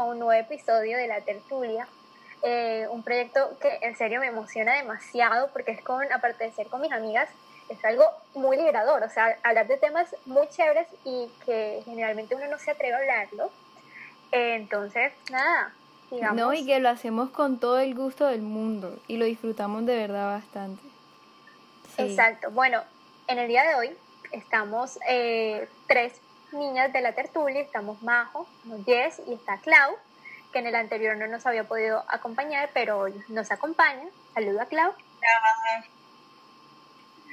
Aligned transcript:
a 0.00 0.04
un 0.04 0.18
nuevo 0.18 0.32
episodio 0.32 0.96
de 0.96 1.06
La 1.06 1.20
Tertulia. 1.20 1.86
Eh, 2.42 2.86
un 2.90 3.02
proyecto 3.02 3.58
que 3.60 3.80
en 3.82 3.94
serio 3.96 4.18
me 4.18 4.28
emociona 4.28 4.74
demasiado 4.74 5.50
porque 5.52 5.72
es 5.72 5.82
con, 5.82 6.10
aparte 6.10 6.44
de 6.44 6.52
ser 6.52 6.68
con 6.68 6.80
mis 6.80 6.90
amigas, 6.90 7.28
es 7.68 7.84
algo 7.84 8.04
muy 8.34 8.56
liberador, 8.56 9.02
o 9.02 9.10
sea, 9.10 9.36
hablar 9.42 9.68
de 9.68 9.76
temas 9.76 10.08
muy 10.24 10.48
chéveres 10.48 10.86
y 11.04 11.28
que 11.44 11.82
generalmente 11.84 12.34
uno 12.34 12.46
no 12.46 12.58
se 12.58 12.70
atreve 12.70 12.94
a 12.94 12.98
hablarlo. 12.98 13.50
Eh, 14.32 14.54
entonces, 14.54 15.12
nada, 15.30 15.74
digamos. 16.10 16.36
No, 16.36 16.54
y 16.54 16.64
que 16.64 16.80
lo 16.80 16.88
hacemos 16.88 17.28
con 17.28 17.60
todo 17.60 17.78
el 17.78 17.94
gusto 17.94 18.26
del 18.26 18.40
mundo 18.40 18.98
y 19.06 19.18
lo 19.18 19.26
disfrutamos 19.26 19.84
de 19.84 19.96
verdad 19.96 20.32
bastante. 20.32 20.82
Sí. 21.96 22.02
Exacto. 22.04 22.50
Bueno, 22.50 22.82
en 23.28 23.38
el 23.38 23.48
día 23.48 23.64
de 23.64 23.74
hoy 23.74 23.96
estamos 24.32 24.98
eh, 25.06 25.68
tres 25.86 26.14
niñas 26.52 26.92
de 26.92 27.00
la 27.00 27.12
tertulia, 27.12 27.60
estamos 27.60 28.02
Majo, 28.02 28.46
Jess 28.84 29.20
y 29.26 29.34
está 29.34 29.58
Clau, 29.58 29.96
que 30.52 30.58
en 30.58 30.66
el 30.66 30.74
anterior 30.74 31.16
no 31.16 31.26
nos 31.26 31.46
había 31.46 31.64
podido 31.64 32.04
acompañar, 32.08 32.70
pero 32.74 32.98
hoy 32.98 33.14
nos 33.28 33.50
acompaña. 33.50 34.08
Saluda 34.34 34.62
a 34.62 34.66
Clau. 34.66 34.92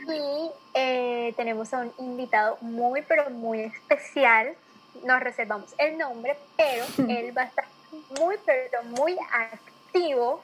Y 0.07 0.52
eh, 0.73 1.34
tenemos 1.35 1.73
a 1.73 1.80
un 1.80 1.93
invitado 1.98 2.57
muy, 2.62 3.02
pero 3.02 3.30
muy 3.30 3.62
especial. 3.62 4.55
Nos 5.03 5.20
reservamos 5.21 5.73
el 5.77 5.98
nombre, 5.98 6.38
pero 6.55 6.85
él 7.09 7.38
va 7.38 7.43
a 7.43 7.45
estar 7.45 7.65
muy, 8.20 8.35
pero 8.45 8.84
muy 8.84 9.18
activo 9.31 10.41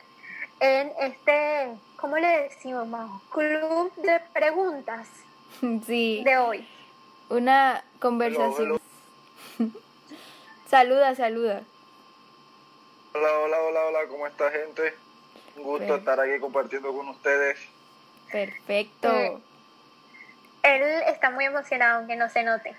en 0.59 0.91
este, 0.99 1.73
¿cómo 1.97 2.17
le 2.17 2.43
decimos, 2.43 2.87
Majo? 2.87 3.21
Club 3.31 3.93
de 3.97 4.19
preguntas 4.33 5.07
Sí, 5.85 6.23
de 6.23 6.37
hoy. 6.37 6.67
Una 7.37 7.83
conversación. 7.99 8.79
saluda, 10.69 11.15
saluda. 11.15 11.63
Hola, 13.13 13.39
hola, 13.39 13.57
hola, 13.61 13.85
hola, 13.85 13.99
¿cómo 14.09 14.27
está 14.27 14.49
gente? 14.51 14.93
Un 15.55 15.63
gusto 15.63 15.95
estar 15.95 16.19
aquí 16.19 16.39
compartiendo 16.39 16.91
con 16.93 17.09
ustedes. 17.09 17.59
Perfecto, 18.31 19.11
Eh, 19.19 19.37
Él 20.63 20.81
está 21.07 21.29
muy 21.29 21.45
emocionado, 21.45 21.99
aunque 21.99 22.15
no 22.15 22.29
se 22.29 22.43
note. 22.43 22.75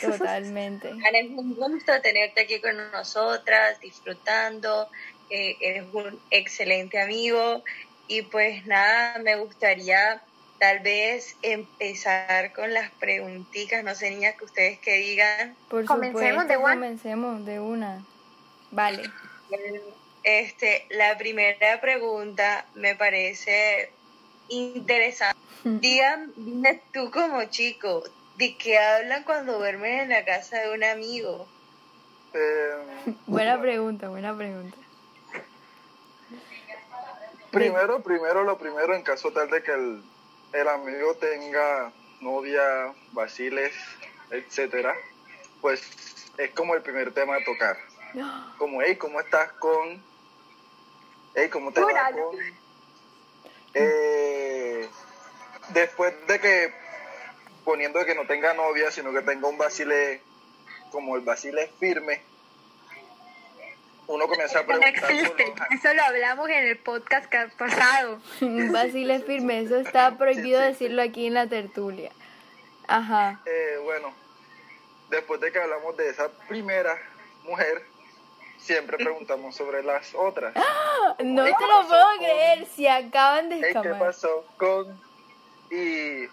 totalmente. 0.00 0.90
Es 1.12 1.30
un 1.30 1.54
gusto 1.54 1.92
tenerte 2.02 2.42
aquí 2.42 2.60
con 2.60 2.76
nosotras, 2.92 3.78
disfrutando. 3.80 4.88
eh, 5.30 5.56
eres 5.60 5.84
un 5.92 6.20
excelente 6.30 7.00
amigo. 7.00 7.62
Y 8.08 8.22
pues 8.22 8.64
nada, 8.66 9.18
me 9.20 9.36
gustaría 9.36 10.20
tal 10.58 10.80
vez 10.80 11.36
empezar 11.42 12.52
con 12.52 12.72
las 12.72 12.90
preguntitas, 12.92 13.82
no 13.84 13.94
sé, 13.94 14.10
niñas, 14.10 14.34
que 14.36 14.44
ustedes 14.44 14.78
que 14.78 14.94
digan. 14.94 15.54
Por 15.68 15.84
Comencemos 15.84 16.42
supuesto, 16.42 16.48
de 16.48 16.56
one. 16.56 16.74
comencemos 16.74 17.46
de 17.46 17.60
una. 17.60 18.04
Vale. 18.70 19.10
Este, 20.22 20.86
la 20.90 21.16
primera 21.18 21.80
pregunta 21.80 22.66
me 22.74 22.94
parece 22.96 23.90
interesante. 24.48 25.36
Digan, 25.64 26.32
dime 26.36 26.80
tú 26.92 27.10
como 27.10 27.44
chico, 27.44 28.04
¿de 28.36 28.56
qué 28.56 28.78
hablan 28.78 29.24
cuando 29.24 29.58
duermen 29.58 30.00
en 30.00 30.08
la 30.10 30.24
casa 30.24 30.58
de 30.60 30.72
un 30.74 30.84
amigo? 30.84 31.46
Eh, 32.34 33.12
Buena 33.26 33.60
pregunta, 33.60 34.08
buena 34.08 34.36
pregunta. 34.36 34.76
primero, 37.50 38.02
primero, 38.02 38.44
lo 38.44 38.58
primero, 38.58 38.94
en 38.94 39.02
caso 39.02 39.30
tal 39.32 39.48
de 39.50 39.62
que 39.62 39.72
el, 39.72 40.02
el 40.52 40.68
amigo 40.68 41.14
tenga 41.16 41.92
novia, 42.20 42.94
vaciles, 43.12 43.74
etcétera, 44.30 44.94
pues 45.60 45.82
es 46.38 46.50
como 46.52 46.74
el 46.74 46.82
primer 46.82 47.12
tema 47.12 47.36
a 47.36 47.44
tocar. 47.44 47.76
Como, 48.58 48.80
hey, 48.80 48.96
¿cómo 48.96 49.20
estás 49.20 49.52
con? 49.52 50.02
Hey, 51.34 51.50
¿cómo 51.50 51.70
te 51.70 51.82
va 51.82 52.10
con? 52.12 52.38
Eh, 53.74 54.88
después 55.68 56.14
de 56.26 56.40
que, 56.40 56.72
poniendo 57.64 58.02
que 58.06 58.14
no 58.14 58.26
tenga 58.26 58.54
novia, 58.54 58.90
sino 58.90 59.12
que 59.12 59.20
tenga 59.20 59.48
un 59.48 59.58
vacile, 59.58 60.22
como 60.90 61.16
el 61.16 61.22
vacile 61.22 61.70
firme, 61.78 62.22
uno 64.08 64.26
comienza 64.28 64.58
a 64.60 64.62
No 64.62 64.68
preguntar 64.68 65.00
por 65.00 65.10
existe. 65.10 65.46
los- 65.46 65.80
Eso 65.84 65.94
lo 65.94 66.02
hablamos 66.04 66.48
en 66.48 66.64
el 66.66 66.78
podcast 66.78 67.26
que 67.26 67.38
ha 67.38 67.48
pasado. 67.48 68.20
Basile 68.40 69.20
firme, 69.20 69.60
eso 69.60 69.76
está 69.78 70.16
prohibido 70.16 70.60
decirlo 70.60 71.02
aquí 71.02 71.26
en 71.26 71.34
la 71.34 71.46
tertulia. 71.46 72.10
Ajá. 72.88 73.40
Eh, 73.46 73.78
bueno, 73.82 74.12
después 75.10 75.40
de 75.40 75.50
que 75.52 75.58
hablamos 75.60 75.96
de 75.96 76.08
esa 76.10 76.28
primera 76.48 76.96
mujer, 77.44 77.82
siempre 78.58 78.96
preguntamos 78.96 79.56
sobre 79.56 79.82
las 79.82 80.14
otras. 80.14 80.54
No 81.24 81.44
Ey, 81.46 81.52
te 81.52 81.58
¿qué 81.58 81.66
lo 81.66 81.86
puedo 81.88 82.02
con- 82.08 82.18
creer, 82.18 82.66
si 82.66 82.86
acaban 82.86 83.48
de 83.48 83.56
Ey, 83.56 83.60
¿Qué 83.62 83.68
escapar. 83.68 83.98
pasó 83.98 84.44
con...? 84.56 85.00
Y... 85.70 86.28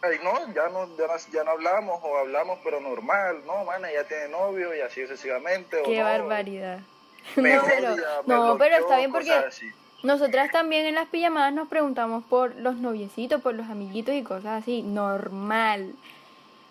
Ay, 0.00 0.16
no, 0.22 0.32
ya 0.54 0.68
no, 0.68 0.86
ya 0.96 1.06
no, 1.08 1.16
ya 1.32 1.42
no 1.44 1.50
hablamos 1.50 1.98
o 2.04 2.16
hablamos, 2.18 2.60
pero 2.62 2.78
normal, 2.80 3.42
no, 3.46 3.64
mana, 3.64 3.90
ya 3.92 4.04
tiene 4.04 4.28
novio 4.28 4.72
y 4.72 4.80
así 4.80 5.02
sucesivamente. 5.02 5.76
o 5.80 5.82
Qué 5.82 5.98
no, 5.98 6.04
barbaridad. 6.04 6.78
No, 7.36 8.56
pero, 8.58 8.78
no, 8.78 8.84
está 8.84 8.98
bien 8.98 9.12
porque 9.12 9.32
nosotras 10.02 10.50
también 10.50 10.86
en 10.86 10.94
las 10.94 11.08
pijamadas 11.08 11.52
nos 11.52 11.68
preguntamos 11.68 12.24
por 12.24 12.54
los 12.56 12.76
noviecitos, 12.76 13.42
por 13.42 13.54
los 13.54 13.68
amiguitos 13.68 14.14
y 14.14 14.22
cosas 14.22 14.62
así, 14.62 14.82
normal. 14.82 15.94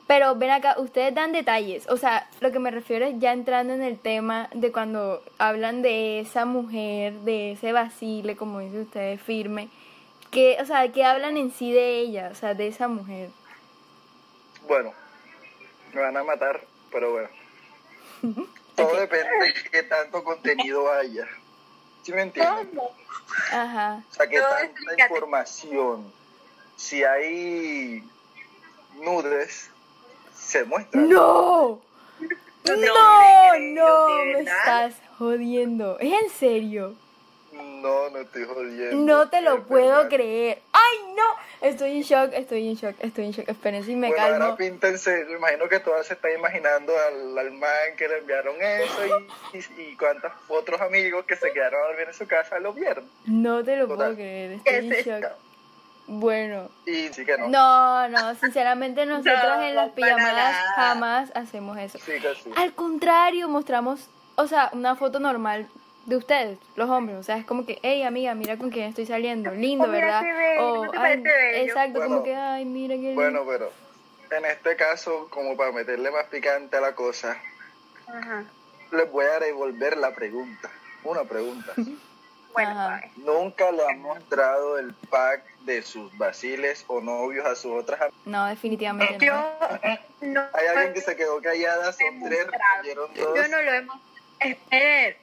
Pero 0.08 0.35
ven 0.35 0.52
acá, 0.52 0.75
ustedes 0.78 1.13
dan 1.13 1.34
detalles, 1.34 1.85
o 1.90 1.97
sea, 1.97 2.30
lo 2.40 2.53
que 2.53 2.59
me 2.59 2.72
refiero 2.72 3.06
es 3.06 3.19
ya 3.19 3.34
entrando 3.34 3.74
en 3.74 3.81
el 3.81 4.00
tema 4.00 4.47
de 4.53 4.72
cuando 4.72 5.22
hablan 5.38 5.81
de 5.81 6.22
esa 6.22 6.46
mujer, 6.46 7.14
de 7.19 7.52
ese 7.52 7.74
vacile, 7.74 8.38
como 8.38 8.59
dice 8.59 8.81
ustedes, 8.81 9.22
firme, 9.22 9.68
que, 10.31 10.58
o 10.62 10.66
sea, 10.66 10.90
que 10.94 11.03
hablan 11.03 11.35
en 11.35 11.52
sí 11.52 11.74
de 11.74 12.00
ella, 12.00 12.29
o 12.31 12.35
sea, 12.35 12.53
de 12.53 12.68
esa 12.68 12.88
mujer. 12.88 13.29
Bueno, 14.66 14.94
me 15.94 16.02
van 16.02 16.16
a 16.16 16.24
matar, 16.24 16.62
pero 16.90 17.12
bueno. 17.12 17.29
Todo 18.77 18.95
depende 18.99 19.29
de 19.39 19.53
qué 19.71 19.83
tanto 19.83 20.23
contenido 20.23 20.91
haya. 20.91 21.27
¿Sí 22.03 22.11
me 22.13 22.21
entiendes? 22.21 22.67
Ajá. 23.51 24.03
O 24.09 24.13
sea, 24.13 24.27
que 24.27 24.38
No, 24.38 24.43
tanta 24.43 24.63
explícate. 24.65 25.01
información, 25.13 26.13
si 26.77 27.03
hay 27.03 28.03
nudes, 29.01 29.69
se 30.37 30.63
muestra. 30.63 31.01
¡No! 31.01 31.81
No, 32.66 32.75
No, 32.75 32.77
me 32.77 32.87
no, 33.73 34.05
creo, 34.05 34.07
¿de 34.17 34.33
me 34.33 34.39
estás 34.41 34.95
jodiendo. 35.17 35.97
¿Es 35.99 36.13
en 36.23 36.29
serio? 36.29 36.95
No, 37.53 38.09
no 38.09 38.19
estoy 38.19 38.43
jodiendo. 38.45 38.95
No 39.05 39.29
te 39.29 39.41
lo 39.41 39.63
puedo 39.66 39.87
verdad. 39.95 40.09
creer. 40.09 40.61
¡Ay, 41.17 41.23
no! 41.61 41.67
Estoy 41.67 41.97
en 41.97 42.01
shock, 42.03 42.31
estoy 42.33 42.67
en 42.67 42.75
shock, 42.75 42.95
estoy 43.00 43.25
en 43.25 43.31
shock. 43.31 43.50
Esperen 43.50 43.83
si 43.83 43.95
me 43.95 44.07
bueno, 44.09 44.23
calmo. 44.23 44.44
ahora 44.45 44.57
píntense, 44.57 45.25
me 45.25 45.38
imagino 45.38 45.67
que 45.67 45.79
todas 45.79 46.05
se 46.07 46.13
están 46.13 46.31
imaginando 46.38 46.94
al, 46.97 47.38
al 47.38 47.51
man 47.51 47.69
que 47.97 48.07
le 48.07 48.19
enviaron 48.19 48.55
eso 48.61 49.28
y, 49.53 49.57
y, 49.57 49.81
y 49.91 49.95
cuántos 49.95 50.31
otros 50.47 50.79
amigos 50.81 51.25
que 51.25 51.35
se 51.35 51.51
quedaron 51.51 51.81
a 51.83 51.88
dormir 51.88 52.07
en 52.07 52.13
su 52.13 52.28
casa 52.28 52.59
lo 52.59 52.73
vieron. 52.73 53.09
No 53.25 53.63
te 53.63 53.75
lo 53.75 53.88
Total. 53.88 53.97
puedo 53.97 54.16
creer, 54.16 54.51
estoy 54.53 54.72
¿Qué 54.73 54.78
en 54.79 54.94
es 54.94 55.05
shock. 55.05 55.23
esto? 55.23 55.35
Bueno, 56.09 56.69
Y 56.85 57.09
sí 57.09 57.25
que 57.25 57.38
no. 57.38 57.49
no, 57.49 58.07
no, 58.07 58.35
sinceramente 58.35 59.05
nosotros 59.05 59.34
No, 59.44 59.61
en 59.63 59.75
las 59.75 59.91
pijamadas 59.91 60.55
jamás 60.75 61.31
hacemos 61.35 61.78
eso. 61.78 61.97
Sí 61.99 62.13
que 62.22 62.34
sí. 62.35 62.49
Al 62.55 62.73
contrario, 62.73 63.49
mostramos, 63.49 64.09
o 64.35 64.47
sea, 64.47 64.69
una 64.72 64.96
foto 64.96 65.19
normal 65.19 65.67
de 66.07 66.15
ustedes, 66.15 66.57
los 66.75 66.89
hombres. 66.89 67.17
O 67.17 67.23
sea, 67.23 67.37
es 67.37 67.45
como 67.45 67.65
que, 67.65 67.79
hey, 67.83 68.01
amiga, 68.03 68.33
mira 68.33 68.57
con 68.57 68.69
quién 68.71 68.85
estoy 68.89 69.05
saliendo. 69.05 69.51
Lindo, 69.51 69.85
Oh, 69.85 69.87
mira 69.87 70.21
¿verdad? 70.21 70.23
bello, 70.23 70.85
¿no 70.85 70.91
te 70.91 70.97
ay, 70.97 71.23
exacto, 71.67 71.99
como 72.01 72.23
que, 72.23 72.33
ay, 72.35 72.65
mira 72.65 72.95
qué 72.95 73.01
lindo. 73.01 73.21
Bueno, 73.21 73.43
pero 73.47 73.71
en 74.37 74.45
este 74.45 74.75
caso, 74.75 75.27
como 75.29 75.55
para 75.55 75.71
meterle 75.71 76.09
más 76.09 76.25
picante 76.27 76.77
a 76.77 76.81
la 76.81 76.95
cosa, 76.95 77.37
Ajá. 78.07 78.45
les 78.91 79.11
voy 79.11 79.25
a 79.25 79.39
devolver 79.39 79.97
la 79.97 80.15
pregunta. 80.15 80.71
Una 81.03 81.23
pregunta. 81.23 81.73
Bueno. 82.53 82.99
¿Nunca 83.17 83.71
le 83.71 83.85
han 83.87 83.99
mostrado 84.01 84.79
el 84.79 84.91
pack 85.11 85.43
de 85.65 85.83
sus 85.83 86.17
vaciles 86.17 86.85
o 86.87 87.01
novios 87.01 87.45
a 87.45 87.53
sus 87.53 87.71
otras 87.83 88.01
amigas? 88.01 88.19
No, 88.25 88.47
definitivamente 88.47 89.23
Yo 89.23 89.33
no. 89.35 89.49
no, 90.21 90.41
Hay 90.53 90.65
alguien 90.65 90.93
que 90.95 91.01
se 91.01 91.15
quedó 91.15 91.39
callada, 91.39 91.93
son 91.93 92.23
tres, 92.23 92.47
dos. 92.95 93.11
yo 93.15 93.47
no 93.47 93.61
lo 93.61 93.71
he 93.73 93.81
mostrado. 93.83 94.01
Esperen. 94.39 95.17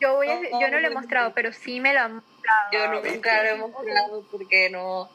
Yo, 0.00 0.14
voy 0.14 0.28
a- 0.28 0.34
No, 0.40 0.60
yo 0.60 0.68
no 0.68 0.78
lo 0.78 0.86
he 0.88 0.90
mostrado, 0.90 1.32
pero 1.34 1.52
sí 1.52 1.80
me 1.80 1.92
lo 1.94 2.00
han 2.00 2.14
mostrado. 2.16 2.72
Yo 2.72 3.12
nunca 3.14 3.42
lo 3.42 3.48
he 3.50 3.54
mostrado 3.56 4.24
porque 4.30 4.70
no, 4.70 5.00
o 5.02 5.10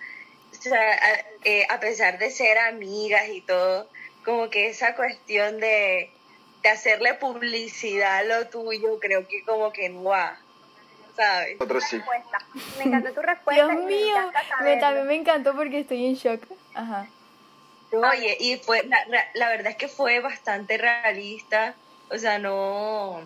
sea, 0.59 0.93
a, 0.93 1.19
eh, 1.45 1.65
a 1.69 1.79
pesar 1.79 2.17
de 2.19 2.29
ser 2.29 2.57
amigas 2.57 3.27
y 3.29 3.41
todo, 3.41 3.89
como 4.25 4.49
que 4.49 4.67
esa 4.69 4.95
cuestión 4.95 5.59
de, 5.59 6.09
de 6.61 6.69
hacerle 6.69 7.13
publicidad 7.15 8.17
a 8.19 8.23
lo 8.23 8.47
tuyo, 8.47 8.99
creo 8.99 9.27
que 9.27 9.43
como 9.43 9.71
que 9.73 9.89
no 9.89 10.03
va, 10.03 10.37
¿sabes? 11.15 11.57
Sí. 11.81 12.01
Me 12.77 12.83
encantó 12.85 13.11
tu 13.13 13.21
respuesta. 13.21 13.65
Dios 13.67 13.83
mío, 13.85 14.31
me, 14.61 14.77
también 14.77 15.07
me 15.07 15.15
encantó 15.15 15.55
porque 15.55 15.79
estoy 15.79 16.05
en 16.05 16.15
shock. 16.15 16.43
Ajá. 16.73 17.07
Oye, 17.91 18.37
y 18.39 18.57
fue, 18.57 18.83
la- 18.83 19.05
la 19.35 19.49
verdad 19.49 19.67
es 19.71 19.77
que 19.77 19.87
fue 19.87 20.19
bastante 20.19 20.77
realista, 20.77 21.75
o 22.09 22.17
sea, 22.17 22.39
no, 22.39 23.21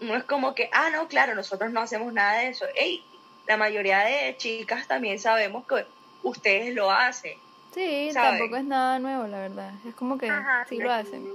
no 0.00 0.14
es 0.16 0.24
como 0.24 0.54
que, 0.54 0.68
ah, 0.72 0.90
no, 0.90 1.08
claro, 1.08 1.34
nosotros 1.34 1.70
no 1.72 1.80
hacemos 1.80 2.12
nada 2.12 2.38
de 2.40 2.48
eso. 2.48 2.64
Ey, 2.74 3.04
la 3.46 3.56
mayoría 3.56 4.00
de 4.00 4.36
chicas 4.36 4.86
también 4.86 5.18
sabemos 5.18 5.66
que 5.66 5.84
ustedes 6.22 6.74
lo 6.74 6.90
hacen. 6.90 7.38
Sí, 7.74 8.10
¿saben? 8.12 8.38
tampoco 8.38 8.56
es 8.56 8.64
nada 8.64 8.98
nuevo, 8.98 9.26
la 9.26 9.38
verdad. 9.40 9.72
Es 9.86 9.94
como 9.94 10.18
que 10.18 10.28
Ajá, 10.28 10.64
sí 10.68 10.78
lo 10.78 10.92
hacen. 10.92 11.26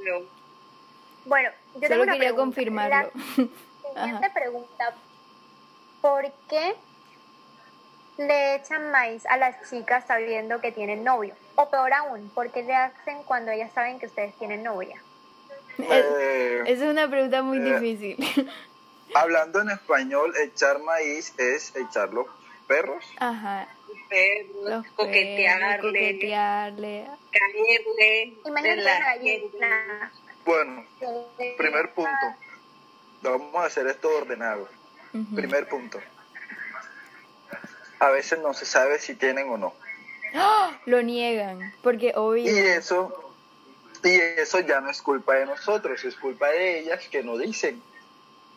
Bueno, 1.26 1.50
yo 1.76 1.80
tengo 1.80 1.94
Solo 1.94 2.04
una 2.04 2.14
quería 2.14 2.30
pregunta. 2.30 2.44
confirmarlo. 2.44 3.12
La 3.96 4.04
siguiente 4.04 4.30
pregunta, 4.32 4.94
¿por 6.02 6.32
qué 6.50 6.76
le 8.18 8.56
echan 8.56 8.92
maíz 8.92 9.26
a 9.28 9.38
las 9.38 9.70
chicas 9.70 10.06
sabiendo 10.08 10.60
que 10.62 10.72
tienen 10.72 11.04
novio? 11.04 11.36
O 11.56 11.70
peor 11.70 11.94
aún, 11.94 12.30
¿por 12.30 12.50
qué 12.52 12.64
le 12.64 12.76
hacen 12.76 13.24
cuando 13.24 13.52
ellas 13.52 13.72
saben 13.74 14.00
que 14.00 14.08
ustedes 14.08 14.36
tienen 14.38 14.64
novia? 14.64 15.02
Eh, 15.80 16.62
Esa 16.68 16.86
es 16.86 16.90
una 16.92 17.10
pregunta 17.10 17.42
muy 17.42 17.58
Eh, 17.58 17.80
difícil. 17.80 18.50
hablando 19.16 19.62
en 19.62 19.70
español, 19.70 20.34
echar 20.38 20.80
maíz 20.80 21.34
es 21.38 21.76
echar 21.76 22.14
los 22.14 22.28
perros. 22.68 23.04
Ajá. 23.18 23.68
Perros, 24.10 24.64
Los 24.64 24.88
coquetearle, 24.96 25.66
perros, 25.68 25.86
coquetearle. 25.92 27.08
caerle, 27.32 28.34
Imagínate 28.46 28.76
de 28.78 28.84
la- 28.84 29.00
gallina. 29.00 30.12
Bueno, 30.46 30.86
primer 31.58 31.90
punto. 31.94 32.12
Vamos 33.22 33.56
a 33.56 33.66
hacer 33.66 33.88
esto 33.88 34.10
ordenado. 34.16 34.68
Primer 35.36 35.68
punto. 35.70 36.00
A 38.00 38.10
veces 38.10 38.40
no 38.40 38.54
se 38.54 38.66
sabe 38.66 39.00
si 39.00 39.16
tienen 39.16 39.50
o 39.50 39.58
no. 39.58 39.74
¡Ah! 40.36 40.72
Lo 40.86 41.02
niegan, 41.02 41.74
porque 41.82 42.08
Y 42.08 42.12
obvio. 42.16 42.46
eso, 42.48 43.33
y 44.04 44.16
eso 44.16 44.60
ya 44.60 44.82
no 44.82 44.90
es 44.90 45.02
culpa 45.02 45.36
de 45.36 45.46
nosotros, 45.46 46.04
es 46.04 46.16
culpa 46.16 46.50
de 46.50 46.80
ellas 46.80 47.08
que 47.10 47.24
no 47.24 47.38
dicen. 47.38 47.82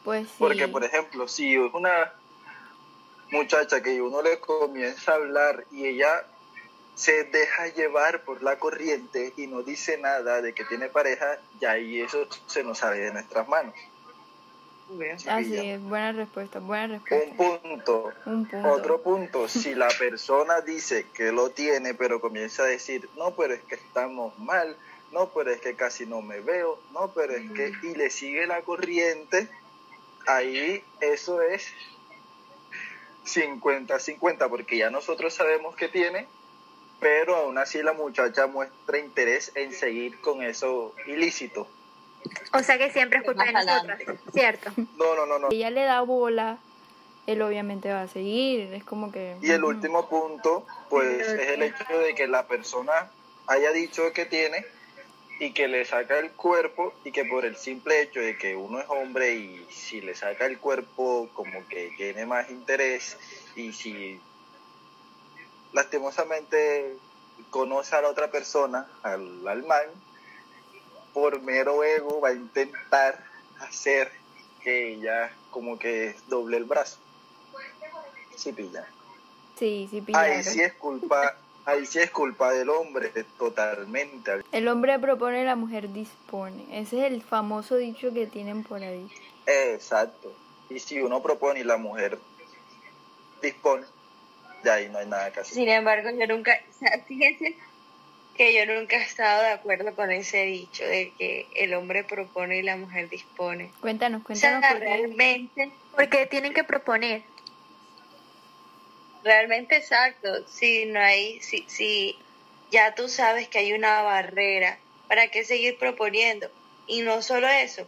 Pues 0.04 0.28
sí. 0.28 0.34
Porque, 0.38 0.68
por 0.68 0.84
ejemplo, 0.84 1.28
si 1.28 1.54
es 1.54 1.72
una 1.72 2.12
muchacha 3.30 3.82
que 3.82 4.00
uno 4.00 4.22
le 4.22 4.38
comienza 4.40 5.12
a 5.12 5.16
hablar 5.16 5.64
y 5.72 5.86
ella 5.86 6.24
se 6.94 7.24
deja 7.24 7.68
llevar 7.68 8.22
por 8.22 8.42
la 8.42 8.58
corriente 8.58 9.32
y 9.36 9.46
no 9.46 9.62
dice 9.62 9.98
nada 9.98 10.40
de 10.40 10.54
que 10.54 10.64
tiene 10.64 10.88
pareja, 10.88 11.38
ya 11.60 11.72
ahí 11.72 12.00
eso 12.00 12.26
se 12.46 12.64
nos 12.64 12.78
sale 12.78 12.98
de 12.98 13.12
nuestras 13.12 13.46
manos. 13.48 13.74
Así 15.26 15.56
es, 15.56 15.82
buena 15.82 16.12
respuesta, 16.12 16.60
buena 16.60 16.86
respuesta. 16.86 17.28
Un 17.28 17.36
punto. 17.36 18.12
Un 18.24 18.46
punto. 18.46 18.68
Otro 18.72 19.02
punto, 19.02 19.48
si 19.48 19.74
la 19.74 19.88
persona 19.98 20.60
dice 20.60 21.06
que 21.12 21.32
lo 21.32 21.50
tiene, 21.50 21.94
pero 21.94 22.20
comienza 22.20 22.62
a 22.62 22.66
decir, 22.66 23.08
no, 23.16 23.32
pero 23.34 23.54
es 23.54 23.62
que 23.62 23.74
estamos 23.74 24.38
mal, 24.38 24.76
no, 25.16 25.30
pero 25.30 25.50
es 25.50 25.62
que 25.62 25.74
casi 25.74 26.04
no 26.04 26.20
me 26.20 26.40
veo, 26.40 26.78
no, 26.92 27.10
pero 27.14 27.32
es 27.32 27.50
que, 27.52 27.72
y 27.82 27.94
le 27.94 28.10
sigue 28.10 28.46
la 28.46 28.60
corriente, 28.60 29.48
ahí 30.26 30.84
eso 31.00 31.40
es 31.40 31.72
50-50, 33.24 34.46
porque 34.50 34.76
ya 34.76 34.90
nosotros 34.90 35.32
sabemos 35.32 35.74
que 35.74 35.88
tiene, 35.88 36.28
pero 37.00 37.34
aún 37.34 37.56
así 37.56 37.82
la 37.82 37.94
muchacha 37.94 38.46
muestra 38.46 38.98
interés 38.98 39.52
en 39.54 39.72
seguir 39.72 40.20
con 40.20 40.42
eso 40.42 40.94
ilícito. 41.06 41.66
O 42.52 42.62
sea 42.62 42.76
que 42.76 42.90
siempre 42.90 43.20
es 43.20 43.24
culpa 43.24 43.44
de 43.44 43.56
adelante. 43.56 44.18
¿cierto? 44.34 44.70
No, 44.98 45.14
no, 45.14 45.24
no, 45.24 45.38
no. 45.38 45.48
ella 45.50 45.70
le 45.70 45.84
da 45.84 46.02
bola, 46.02 46.58
él 47.26 47.40
obviamente 47.40 47.90
va 47.90 48.02
a 48.02 48.08
seguir. 48.08 48.74
Es 48.74 48.84
como 48.84 49.10
que. 49.10 49.36
Y 49.40 49.50
el 49.50 49.64
último 49.64 50.10
punto, 50.10 50.66
pues 50.90 51.26
es 51.26 51.48
el 51.50 51.62
hecho 51.62 51.98
de 51.98 52.14
que 52.14 52.26
la 52.26 52.46
persona 52.46 53.10
haya 53.46 53.70
dicho 53.70 54.12
que 54.12 54.26
tiene 54.26 54.75
y 55.38 55.52
que 55.52 55.68
le 55.68 55.84
saca 55.84 56.18
el 56.18 56.30
cuerpo 56.32 56.94
y 57.04 57.12
que 57.12 57.24
por 57.24 57.44
el 57.44 57.56
simple 57.56 58.00
hecho 58.00 58.20
de 58.20 58.38
que 58.38 58.56
uno 58.56 58.80
es 58.80 58.86
hombre 58.88 59.34
y 59.34 59.66
si 59.70 60.00
le 60.00 60.14
saca 60.14 60.46
el 60.46 60.58
cuerpo 60.58 61.28
como 61.34 61.66
que 61.68 61.92
tiene 61.96 62.24
más 62.24 62.50
interés 62.50 63.18
y 63.54 63.72
si 63.72 64.18
lastimosamente 65.72 66.96
conoce 67.50 67.94
a 67.96 68.00
la 68.02 68.08
otra 68.08 68.30
persona, 68.30 68.88
al, 69.02 69.46
al 69.46 69.62
man, 69.64 69.84
por 71.12 71.40
mero 71.42 71.84
ego 71.84 72.20
va 72.20 72.30
a 72.30 72.32
intentar 72.32 73.22
hacer 73.60 74.10
que 74.62 74.94
ella 74.94 75.30
como 75.50 75.78
que 75.78 76.14
doble 76.28 76.56
el 76.56 76.64
brazo. 76.64 76.98
Sí, 78.36 78.52
pilla. 78.52 78.86
Sí, 79.58 79.86
sí, 79.90 79.98
Ahí 79.98 80.04
pillaron. 80.04 80.44
sí 80.44 80.60
es 80.62 80.72
culpa, 80.74 81.36
ahí 81.66 81.84
sí 81.84 81.98
es 81.98 82.10
culpa 82.10 82.52
del 82.52 82.70
hombre, 82.70 83.10
totalmente. 83.38 84.32
El 84.52 84.68
hombre 84.68 84.98
propone, 84.98 85.44
la 85.44 85.56
mujer 85.56 85.92
dispone. 85.92 86.64
Ese 86.72 87.04
es 87.04 87.12
el 87.12 87.22
famoso 87.22 87.76
dicho 87.76 88.12
que 88.14 88.26
tienen 88.26 88.62
por 88.62 88.82
ahí. 88.82 89.08
Exacto. 89.46 90.32
Y 90.70 90.78
si 90.78 91.00
uno 91.00 91.22
propone 91.22 91.60
y 91.60 91.64
la 91.64 91.76
mujer 91.76 92.18
dispone, 93.42 93.84
ya 94.64 94.74
ahí 94.74 94.88
no 94.88 94.98
hay 94.98 95.06
nada 95.06 95.30
que 95.32 95.40
hacer. 95.40 95.54
Sin 95.54 95.68
embargo, 95.68 96.08
yo 96.10 96.26
nunca, 96.26 96.58
o 96.70 96.78
sea, 96.78 97.04
fíjense 97.06 97.56
que 98.36 98.54
yo 98.54 98.66
nunca 98.72 98.96
he 98.96 99.02
estado 99.02 99.42
de 99.42 99.50
acuerdo 99.50 99.94
con 99.94 100.10
ese 100.10 100.42
dicho 100.44 100.84
de 100.84 101.12
que 101.18 101.46
el 101.54 101.72
hombre 101.74 102.04
propone 102.04 102.58
y 102.58 102.62
la 102.62 102.76
mujer 102.76 103.08
dispone. 103.08 103.70
Cuéntanos, 103.80 104.22
O 104.28 104.34
sea, 104.34 104.60
cuéntanos 104.60 104.72
por 104.72 104.78
qué. 104.80 104.84
realmente, 104.84 105.72
Porque 105.94 106.26
tienen 106.26 106.52
que 106.52 106.64
proponer. 106.64 107.22
Realmente 109.26 109.76
exacto. 109.76 110.28
Si 110.48 110.86
no 110.86 111.00
hay, 111.00 111.40
si, 111.42 111.64
si 111.68 112.16
ya 112.70 112.94
tú 112.94 113.08
sabes 113.08 113.48
que 113.48 113.58
hay 113.58 113.72
una 113.72 114.00
barrera, 114.02 114.78
¿para 115.08 115.28
qué 115.28 115.44
seguir 115.44 115.78
proponiendo? 115.78 116.48
Y 116.86 117.02
no 117.02 117.20
solo 117.20 117.48
eso, 117.48 117.86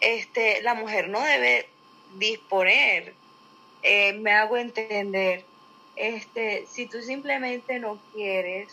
este, 0.00 0.62
la 0.62 0.74
mujer 0.74 1.08
no 1.08 1.20
debe 1.20 1.66
disponer. 2.16 3.14
Eh, 3.82 4.12
me 4.12 4.32
hago 4.32 4.56
entender. 4.56 5.44
Este, 5.96 6.66
si 6.70 6.86
tú 6.86 7.00
simplemente 7.02 7.78
no 7.78 7.98
quieres, 8.12 8.68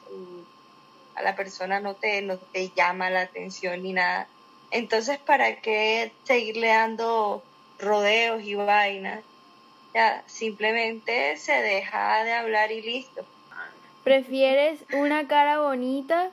a 1.16 1.22
la 1.22 1.36
persona 1.36 1.80
no 1.80 1.96
te, 1.96 2.22
no 2.22 2.38
te 2.38 2.70
llama 2.70 3.10
la 3.10 3.22
atención 3.22 3.84
ni 3.84 3.94
nada, 3.94 4.28
entonces 4.72 5.20
¿para 5.20 5.62
qué 5.62 6.12
seguirle 6.24 6.68
dando 6.70 7.44
rodeos 7.78 8.42
y 8.44 8.56
vainas? 8.56 9.22
Ya, 9.94 10.24
simplemente 10.26 11.36
se 11.38 11.52
deja 11.54 12.24
de 12.24 12.34
hablar 12.34 12.72
y 12.72 12.82
listo. 12.82 13.26
¿Prefieres 14.04 14.80
una 14.94 15.28
cara 15.28 15.60
bonita 15.60 16.32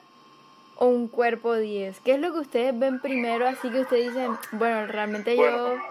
o 0.77 0.85
un 0.87 1.07
cuerpo 1.07 1.55
10? 1.55 1.99
¿Qué 1.99 2.13
es 2.13 2.19
lo 2.19 2.31
que 2.33 2.39
ustedes 2.39 2.77
ven 2.79 2.99
primero? 3.01 3.47
Así 3.47 3.69
que 3.69 3.81
ustedes 3.81 4.13
dicen, 4.13 4.37
bueno, 4.53 4.87
realmente 4.87 5.35
Bueno, 5.35 5.75
yo, 5.75 5.81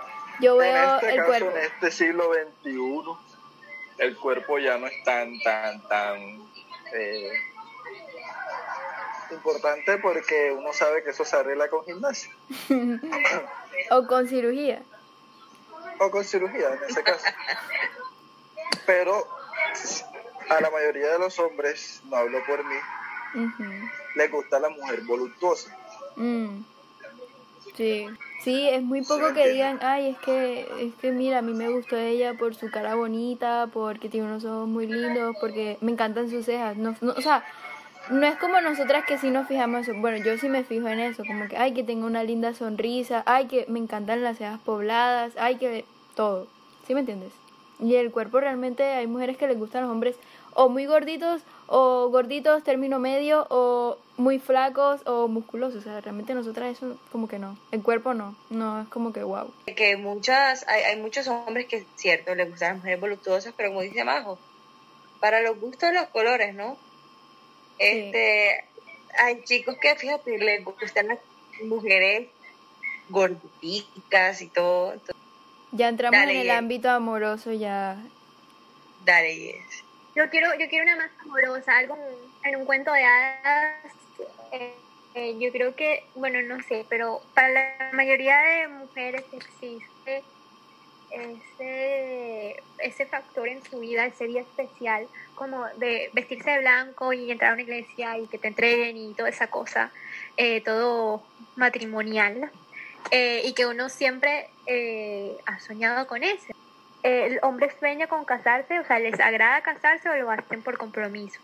yo 0.40 0.62
en 0.62 0.74
veo 0.74 0.94
este 0.96 1.10
el 1.10 1.16
caso, 1.16 1.28
cuerpo. 1.28 1.50
en 1.56 1.62
este 1.64 1.90
siglo 1.90 2.30
XXI, 2.64 3.02
el 3.98 4.16
cuerpo 4.16 4.58
ya 4.58 4.78
no 4.78 4.86
es 4.86 5.04
tan, 5.04 5.38
tan, 5.40 5.80
tan 5.88 6.18
eh, 6.94 7.30
importante 9.30 9.98
porque 9.98 10.52
uno 10.56 10.72
sabe 10.72 11.02
que 11.04 11.10
eso 11.10 11.24
se 11.24 11.36
arregla 11.36 11.68
con 11.68 11.84
gimnasia 11.84 12.30
o 13.90 14.06
con 14.06 14.26
cirugía. 14.26 14.82
O 16.00 16.10
con 16.10 16.24
cirugía 16.24 16.74
en 16.74 16.80
ese 16.88 17.02
caso. 17.02 17.24
Pero 18.86 19.26
a 20.48 20.60
la 20.60 20.70
mayoría 20.70 21.12
de 21.12 21.18
los 21.18 21.38
hombres, 21.38 22.00
no 22.04 22.16
hablo 22.16 22.38
por 22.46 22.64
mí, 22.64 22.76
Ujú. 23.34 23.64
les 24.14 24.30
gusta 24.30 24.58
la 24.58 24.68
mujer 24.70 25.02
voluptuosa. 25.02 25.76
Mm. 26.16 26.62
Sí, 27.74 28.06
sí, 28.40 28.68
es 28.68 28.82
muy 28.82 29.02
Sí, 29.02 29.08
poco 29.08 29.32
que 29.34 29.48
digan, 29.48 29.78
ay, 29.82 30.10
es 30.10 30.18
que, 30.18 30.86
es 30.86 30.94
que 30.96 31.12
mira, 31.12 31.38
a 31.38 31.42
mí 31.42 31.54
me 31.54 31.68
gustó 31.68 31.96
ella 31.96 32.34
por 32.34 32.54
su 32.54 32.70
cara 32.70 32.94
bonita, 32.94 33.68
porque 33.72 34.08
tiene 34.08 34.26
unos 34.26 34.44
ojos 34.44 34.68
muy 34.68 34.86
lindos, 34.86 35.36
porque 35.38 35.78
me 35.80 35.92
encantan 35.92 36.28
sus 36.30 36.44
cejas. 36.44 36.76
No, 36.76 36.96
no, 37.00 37.12
o 37.12 37.20
sea, 37.20 37.44
no 38.10 38.26
es 38.26 38.36
como 38.36 38.60
nosotras 38.60 39.04
que 39.04 39.18
sí 39.18 39.30
nos 39.30 39.48
fijamos 39.48 39.88
eso. 39.88 39.98
Bueno, 39.98 40.18
yo 40.24 40.36
sí 40.38 40.48
me 40.48 40.64
fijo 40.64 40.88
en 40.88 41.00
eso, 41.00 41.24
como 41.26 41.48
que, 41.48 41.56
ay, 41.56 41.74
que 41.74 41.84
tenga 41.84 42.06
una 42.06 42.24
linda 42.24 42.54
sonrisa, 42.54 43.22
ay, 43.26 43.46
que 43.46 43.66
me 43.68 43.78
encantan 43.78 44.22
las 44.22 44.38
cejas 44.38 44.60
pobladas, 44.60 45.32
ay, 45.38 45.56
que 45.56 45.84
todo. 46.14 46.46
¿Sí 46.86 46.94
me 46.94 47.00
entiendes? 47.00 47.32
Y 47.80 47.94
el 47.94 48.10
cuerpo 48.10 48.40
realmente 48.40 48.82
hay 48.82 49.06
mujeres 49.06 49.36
que 49.36 49.46
les 49.46 49.58
gustan 49.58 49.82
los 49.82 49.90
hombres 49.90 50.16
o 50.54 50.68
muy 50.68 50.86
gorditos 50.86 51.42
o 51.68 52.08
gorditos 52.08 52.64
término 52.64 52.98
medio 52.98 53.46
o 53.50 53.98
muy 54.16 54.40
flacos 54.40 55.00
o 55.06 55.28
musculosos. 55.28 55.80
O 55.80 55.82
sea, 55.82 56.00
realmente 56.00 56.34
nosotras 56.34 56.76
eso 56.76 56.98
como 57.12 57.28
que 57.28 57.38
no. 57.38 57.56
El 57.70 57.82
cuerpo 57.82 58.14
no. 58.14 58.34
No 58.50 58.82
es 58.82 58.88
como 58.88 59.12
que 59.12 59.22
wow. 59.22 59.52
Que 59.76 59.96
muchas, 59.96 60.66
hay, 60.66 60.82
hay 60.82 61.00
muchos 61.00 61.28
hombres 61.28 61.66
que, 61.66 61.84
cierto, 61.94 62.34
les 62.34 62.50
gustan 62.50 62.70
las 62.70 62.78
mujeres 62.78 63.00
voluptuosas, 63.00 63.54
pero 63.56 63.68
como 63.68 63.82
dice 63.82 64.02
Majo, 64.02 64.38
para 65.20 65.40
los 65.42 65.60
gustos 65.60 65.92
los 65.92 66.08
colores, 66.08 66.54
¿no? 66.54 66.76
Este, 67.78 68.64
hay 69.18 69.42
chicos 69.44 69.76
que, 69.80 69.94
fíjate, 69.96 70.38
les 70.38 70.64
gustan 70.64 71.08
las 71.08 71.18
mujeres 71.62 72.28
gorditas 73.08 74.42
y 74.42 74.48
todo. 74.48 74.92
Entonces, 74.92 75.16
Ya 75.72 75.88
entramos 75.88 76.20
en 76.20 76.30
el 76.30 76.50
ámbito 76.50 76.90
amoroso 76.90 77.52
ya. 77.52 77.96
dale, 79.04 79.36
yes. 79.36 79.84
Yo 80.14 80.28
quiero, 80.30 80.48
yo 80.58 80.68
quiero 80.68 80.84
una 80.84 80.96
más 80.96 81.10
amorosa, 81.20 81.76
algo 81.78 81.96
en 82.44 82.56
un 82.56 82.64
cuento 82.64 82.92
de 82.92 83.04
hadas. 83.04 83.84
eh, 84.52 84.74
eh, 85.14 85.36
yo 85.38 85.50
creo 85.52 85.74
que, 85.74 86.04
bueno, 86.14 86.42
no 86.42 86.62
sé, 86.64 86.84
pero 86.88 87.22
para 87.34 87.48
la 87.48 87.90
mayoría 87.92 88.38
de 88.38 88.68
mujeres 88.68 89.24
existe 89.32 90.22
ese, 91.10 92.62
ese 92.78 93.06
factor 93.06 93.48
en 93.48 93.64
su 93.64 93.80
vida, 93.80 94.04
ese 94.06 94.26
día 94.26 94.42
especial, 94.42 95.06
como 95.38 95.66
de 95.76 96.10
vestirse 96.12 96.50
de 96.50 96.58
blanco 96.58 97.12
y 97.12 97.30
entrar 97.30 97.52
a 97.52 97.54
una 97.54 97.62
iglesia 97.62 98.18
y 98.18 98.26
que 98.26 98.38
te 98.38 98.48
entreguen 98.48 98.96
y 98.96 99.14
toda 99.14 99.28
esa 99.28 99.46
cosa, 99.46 99.92
eh, 100.36 100.60
todo 100.62 101.22
matrimonial, 101.54 102.50
eh, 103.12 103.42
y 103.44 103.54
que 103.54 103.64
uno 103.66 103.88
siempre 103.88 104.50
eh, 104.66 105.38
ha 105.46 105.60
soñado 105.60 106.06
con 106.08 106.24
ese. 106.24 106.52
¿El 107.04 107.38
hombre 107.42 107.72
sueña 107.78 108.08
con 108.08 108.24
casarse? 108.24 108.80
O 108.80 108.84
sea, 108.84 108.98
¿les 108.98 109.18
agrada 109.20 109.62
casarse 109.62 110.08
o 110.08 110.16
lo 110.16 110.30
hacen 110.30 110.62
por 110.62 110.76
compromiso? 110.76 111.38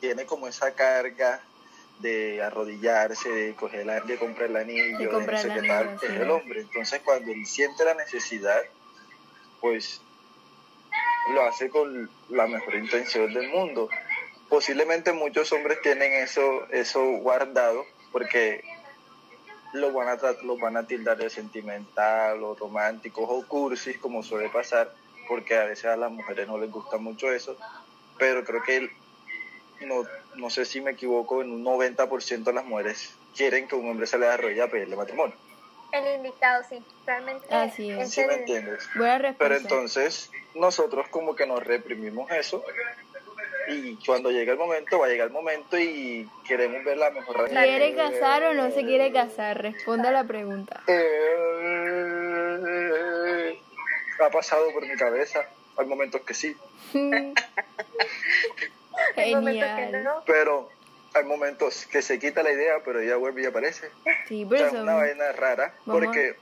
Tiene 0.00 0.24
como 0.24 0.46
esa 0.46 0.72
carga 0.72 1.40
de 1.98 2.40
arrodillarse, 2.42 3.28
de 3.28 3.54
coger 3.54 3.86
la, 3.86 4.00
de 4.00 4.16
comprar 4.16 4.50
el 4.50 4.56
anillo, 4.56 4.98
De 4.98 5.04
de, 5.04 5.10
comprar 5.10 5.34
no 5.34 5.42
sé 5.42 5.48
el 5.48 5.62
qué 5.62 5.68
tal, 5.68 5.88
anillo, 5.88 6.08
es 6.08 6.20
el 6.20 6.30
hombre. 6.30 6.60
Entonces 6.60 7.00
cuando 7.04 7.32
él 7.32 7.44
siente 7.44 7.84
la 7.84 7.94
necesidad, 7.94 8.62
pues 9.60 10.00
lo 11.32 11.42
hace 11.42 11.68
con 11.68 12.10
la 12.28 12.46
mejor 12.46 12.74
intención 12.74 13.32
del 13.32 13.48
mundo. 13.48 13.88
Posiblemente 14.48 15.12
muchos 15.12 15.52
hombres 15.52 15.80
tienen 15.82 16.12
eso, 16.12 16.66
eso 16.70 17.02
guardado 17.18 17.84
porque 18.12 18.62
lo 19.72 19.92
van 19.92 20.08
a 20.08 20.18
lo 20.44 20.56
van 20.56 20.76
a 20.76 20.86
tildar 20.86 21.16
de 21.16 21.28
sentimental 21.28 22.42
o 22.44 22.54
romántico 22.54 23.22
o 23.22 23.44
cursis 23.46 23.98
como 23.98 24.22
suele 24.22 24.48
pasar 24.48 24.94
porque 25.26 25.56
a 25.56 25.64
veces 25.64 25.86
a 25.86 25.96
las 25.96 26.12
mujeres 26.12 26.46
no 26.46 26.58
les 26.58 26.70
gusta 26.70 26.96
mucho 26.96 27.32
eso 27.32 27.56
pero 28.16 28.44
creo 28.44 28.62
que 28.62 28.88
no, 29.84 30.04
no 30.36 30.48
sé 30.48 30.64
si 30.64 30.80
me 30.80 30.92
equivoco 30.92 31.42
en 31.42 31.50
un 31.50 31.64
90% 31.64 32.44
de 32.44 32.52
las 32.52 32.64
mujeres 32.64 33.14
quieren 33.36 33.66
que 33.66 33.74
un 33.74 33.90
hombre 33.90 34.06
se 34.06 34.16
le 34.16 34.28
arrolle 34.28 34.62
a 34.62 34.70
pedirle 34.70 34.94
matrimonio 34.94 35.34
El 35.94 36.16
indicado, 36.16 36.64
sí, 36.68 36.82
realmente. 37.06 37.46
Así 37.54 37.90
es. 37.90 38.10
¿sí 38.10 38.24
me 38.26 38.34
entiendes? 38.34 38.88
Buena 38.96 39.18
respuesta. 39.18 39.44
pero 39.44 39.56
entonces 39.56 40.30
nosotros 40.54 41.06
como 41.08 41.36
que 41.36 41.46
nos 41.46 41.64
reprimimos 41.64 42.30
eso 42.32 42.64
y 43.68 43.96
cuando 44.04 44.30
llega 44.30 44.52
el 44.52 44.58
momento 44.58 44.98
va 44.98 45.06
a 45.06 45.08
llegar 45.08 45.28
el 45.28 45.32
momento 45.32 45.78
y 45.78 46.28
queremos 46.46 46.84
ver 46.84 46.98
la 46.98 47.10
mejor 47.10 47.48
¿Quiere 47.48 47.94
casar 47.94 48.42
o 48.44 48.54
no 48.54 48.70
se 48.70 48.84
quiere 48.84 49.12
casar? 49.12 49.62
Responda 49.62 50.08
a 50.10 50.12
la 50.12 50.24
pregunta. 50.24 50.82
Eh, 50.86 52.24
ha 54.20 54.30
pasado 54.30 54.72
por 54.72 54.86
mi 54.86 54.96
cabeza. 54.96 55.48
Hay 55.76 55.86
momentos 55.86 56.20
que 56.22 56.34
sí, 56.34 56.56
Hay 59.16 59.34
momentos 59.34 59.68
que 59.76 59.82
Genial. 59.84 60.04
no. 60.04 60.22
pero 60.26 60.68
hay 61.14 61.24
momentos 61.24 61.86
que 61.86 62.02
se 62.02 62.18
quita 62.18 62.42
la 62.42 62.52
idea, 62.52 62.74
pero 62.84 63.00
ella 63.00 63.16
vuelve 63.16 63.42
y 63.42 63.46
aparece. 63.46 63.88
Sí, 64.28 64.44
O 64.44 64.48
por 64.48 64.58
sea, 64.58 64.66
eso. 64.68 64.76
es 64.76 64.82
una 64.82 64.94
vaina 64.94 65.32
rara, 65.32 65.74
Vamos 65.86 66.04
porque 66.04 66.36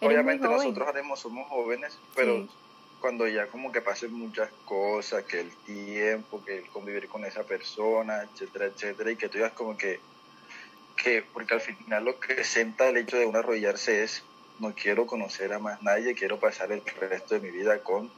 obviamente 0.00 0.46
nosotros 0.46 0.86
ahora 0.86 1.00
mismo 1.00 1.16
somos 1.16 1.48
jóvenes, 1.48 1.96
pero 2.16 2.36
Sí. 2.36 2.50
cuando 3.00 3.28
ya 3.28 3.46
como 3.46 3.70
que 3.70 3.80
pasen 3.80 4.12
muchas 4.12 4.50
cosas, 4.64 5.22
que 5.24 5.40
el 5.40 5.50
tiempo, 5.64 6.44
que 6.44 6.58
el 6.58 6.68
convivir 6.68 7.08
con 7.08 7.24
esa 7.24 7.44
persona, 7.44 8.22
etcétera, 8.22 8.66
etcétera, 8.66 9.10
y 9.12 9.16
que 9.16 9.28
tú 9.28 9.38
digas 9.38 9.52
como 9.52 9.76
que, 9.76 10.00
que 11.02 11.22
porque 11.22 11.54
al 11.54 11.60
final 11.60 12.04
lo 12.04 12.18
que 12.18 12.42
senta 12.42 12.88
el 12.88 12.96
hecho 12.96 13.16
de 13.16 13.26
uno 13.26 13.38
arrodillarse 13.38 14.02
es, 14.02 14.24
no 14.58 14.74
quiero 14.74 15.06
conocer 15.06 15.52
a 15.52 15.60
más 15.60 15.80
nadie, 15.82 16.14
quiero 16.16 16.40
pasar 16.40 16.72
el 16.72 16.82
resto 16.84 17.34
de 17.36 17.40
mi 17.40 17.50
vida 17.50 17.78
con 17.84 18.10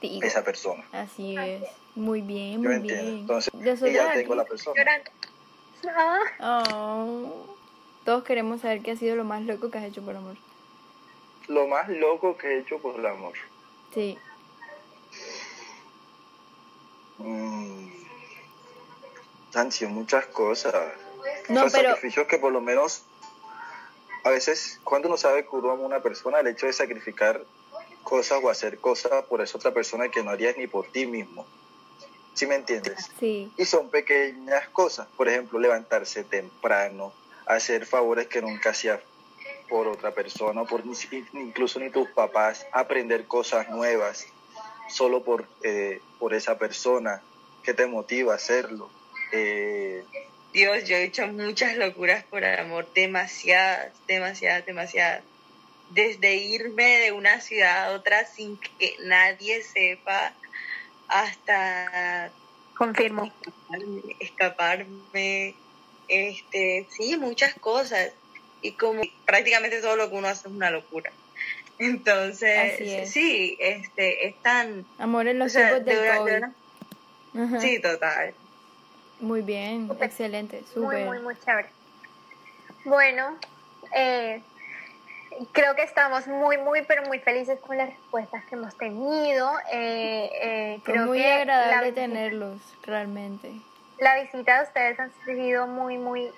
esa 0.00 0.44
persona. 0.44 0.84
Así 0.92 1.36
es. 1.36 1.64
Muy 1.96 2.20
bien, 2.20 2.60
¿Sí 2.60 2.68
muy 2.68 2.78
bien. 2.80 3.06
Entonces, 3.20 3.52
ya 3.92 4.12
tengo 4.12 4.34
la 4.34 4.44
persona. 4.44 4.76
Llorando. 4.76 5.10
Ah, 5.88 6.20
Oh. 6.40 7.46
Todos 8.04 8.24
queremos 8.24 8.60
saber 8.60 8.82
qué 8.82 8.90
ha 8.92 8.96
sido 8.96 9.16
lo 9.16 9.24
más 9.24 9.42
loco 9.42 9.70
que 9.70 9.78
has 9.78 9.84
hecho 9.84 10.02
por 10.02 10.14
amor. 10.14 10.36
Lo 11.48 11.66
más 11.66 11.88
loco 11.88 12.36
que 12.36 12.48
he 12.48 12.58
hecho 12.60 12.78
por 12.78 12.98
el 13.00 13.06
amor. 13.06 13.32
Sí. 13.94 14.18
Mm, 17.18 17.88
han 19.54 19.72
sido 19.72 19.90
muchas 19.90 20.26
cosas. 20.26 20.74
No, 21.48 21.60
Muchos 21.60 21.72
pero- 21.72 21.88
sacrificios 21.90 22.26
que 22.26 22.38
por 22.38 22.52
lo 22.52 22.60
menos 22.60 23.02
a 24.24 24.30
veces 24.30 24.80
cuando 24.84 25.08
uno 25.08 25.16
sabe 25.16 25.42
que 25.44 25.56
uno 25.56 25.70
ama 25.70 25.82
a 25.82 25.86
una 25.86 26.00
persona, 26.00 26.40
el 26.40 26.46
hecho 26.48 26.66
de 26.66 26.72
sacrificar 26.72 27.42
cosas 28.02 28.40
o 28.42 28.50
hacer 28.50 28.78
cosas 28.78 29.24
por 29.24 29.40
esa 29.40 29.56
otra 29.56 29.72
persona 29.72 30.08
que 30.10 30.22
no 30.22 30.30
harías 30.30 30.56
ni 30.58 30.66
por 30.66 30.86
ti 30.88 31.06
mismo. 31.06 31.46
¿Sí 32.34 32.46
me 32.46 32.56
entiendes? 32.56 33.10
Sí. 33.18 33.50
Y 33.56 33.64
son 33.64 33.90
pequeñas 33.90 34.68
cosas, 34.68 35.06
por 35.16 35.28
ejemplo, 35.28 35.58
levantarse 35.58 36.24
temprano, 36.24 37.12
hacer 37.46 37.86
favores 37.86 38.26
que 38.26 38.42
nunca 38.42 38.70
hacías 38.70 39.00
por 39.68 39.86
otra 39.86 40.10
persona, 40.12 40.64
por 40.64 40.84
ni 40.84 40.94
incluso 41.32 41.78
ni 41.80 41.90
tus 41.90 42.08
papás, 42.10 42.66
aprender 42.72 43.26
cosas 43.26 43.68
nuevas 43.70 44.26
solo 44.88 45.22
por, 45.22 45.46
eh, 45.62 46.00
por 46.18 46.34
esa 46.34 46.58
persona 46.58 47.22
que 47.62 47.72
te 47.72 47.86
motiva 47.86 48.32
a 48.34 48.36
hacerlo. 48.36 48.90
Eh, 49.32 50.04
Dios, 50.52 50.84
yo 50.84 50.96
he 50.96 51.04
hecho 51.04 51.26
muchas 51.26 51.76
locuras 51.76 52.24
por 52.24 52.44
amor, 52.44 52.86
demasiadas, 52.94 53.92
demasiadas, 54.06 54.66
demasiadas. 54.66 55.22
Desde 55.90 56.36
irme 56.36 57.00
de 57.00 57.12
una 57.12 57.40
ciudad 57.40 57.86
a 57.86 57.96
otra 57.96 58.24
sin 58.26 58.56
que 58.58 58.96
nadie 59.00 59.62
sepa, 59.62 60.32
hasta 61.08 62.30
confirmo. 62.76 63.24
escaparme, 63.24 64.02
escaparme, 64.20 65.54
este, 66.08 66.86
sí, 66.90 67.16
muchas 67.16 67.54
cosas. 67.54 68.12
Y 68.62 68.72
como 68.72 69.02
prácticamente 69.26 69.80
todo 69.82 69.96
lo 69.96 70.08
que 70.08 70.16
uno 70.16 70.28
hace 70.28 70.48
es 70.48 70.54
una 70.54 70.70
locura. 70.70 71.12
Entonces, 71.78 72.74
Así 72.74 72.94
es. 72.94 73.10
sí, 73.12 73.56
este, 73.60 74.28
es 74.28 74.40
tan, 74.42 74.86
Amor 74.98 75.26
en 75.26 75.40
o 75.42 75.44
los 75.44 75.52
sea, 75.52 75.68
tiempos 75.70 75.84
de 75.86 75.94
del 75.94 76.02
de 76.12 76.18
COVID. 76.18 76.36
una- 76.36 76.54
Ajá. 77.46 77.60
sí, 77.60 77.80
total. 77.80 78.34
Muy 79.20 79.42
bien, 79.42 79.90
excelente, 80.00 80.62
Muy, 80.76 80.84
súper. 80.84 81.06
muy, 81.06 81.18
muy 81.20 81.34
chévere. 81.44 81.68
Bueno, 82.84 83.38
eh, 83.94 84.42
creo 85.52 85.74
que 85.74 85.82
estamos 85.82 86.26
muy, 86.26 86.58
muy, 86.58 86.82
pero 86.82 87.02
muy 87.04 87.18
felices 87.18 87.58
con 87.60 87.76
las 87.76 87.88
respuestas 87.90 88.44
que 88.46 88.54
hemos 88.54 88.76
tenido. 88.76 89.50
Eh, 89.72 90.30
eh, 90.42 90.80
creo 90.84 91.06
muy 91.06 91.18
que 91.18 91.32
agradable 91.32 91.92
tenerlos, 91.92 92.60
realmente. 92.84 93.52
la 93.98 94.20
visita 94.22 94.58
de 94.58 94.64
ustedes 94.66 95.00
ha 95.00 95.08
sido 95.24 95.66
muy, 95.66 95.98
muy 95.98 96.30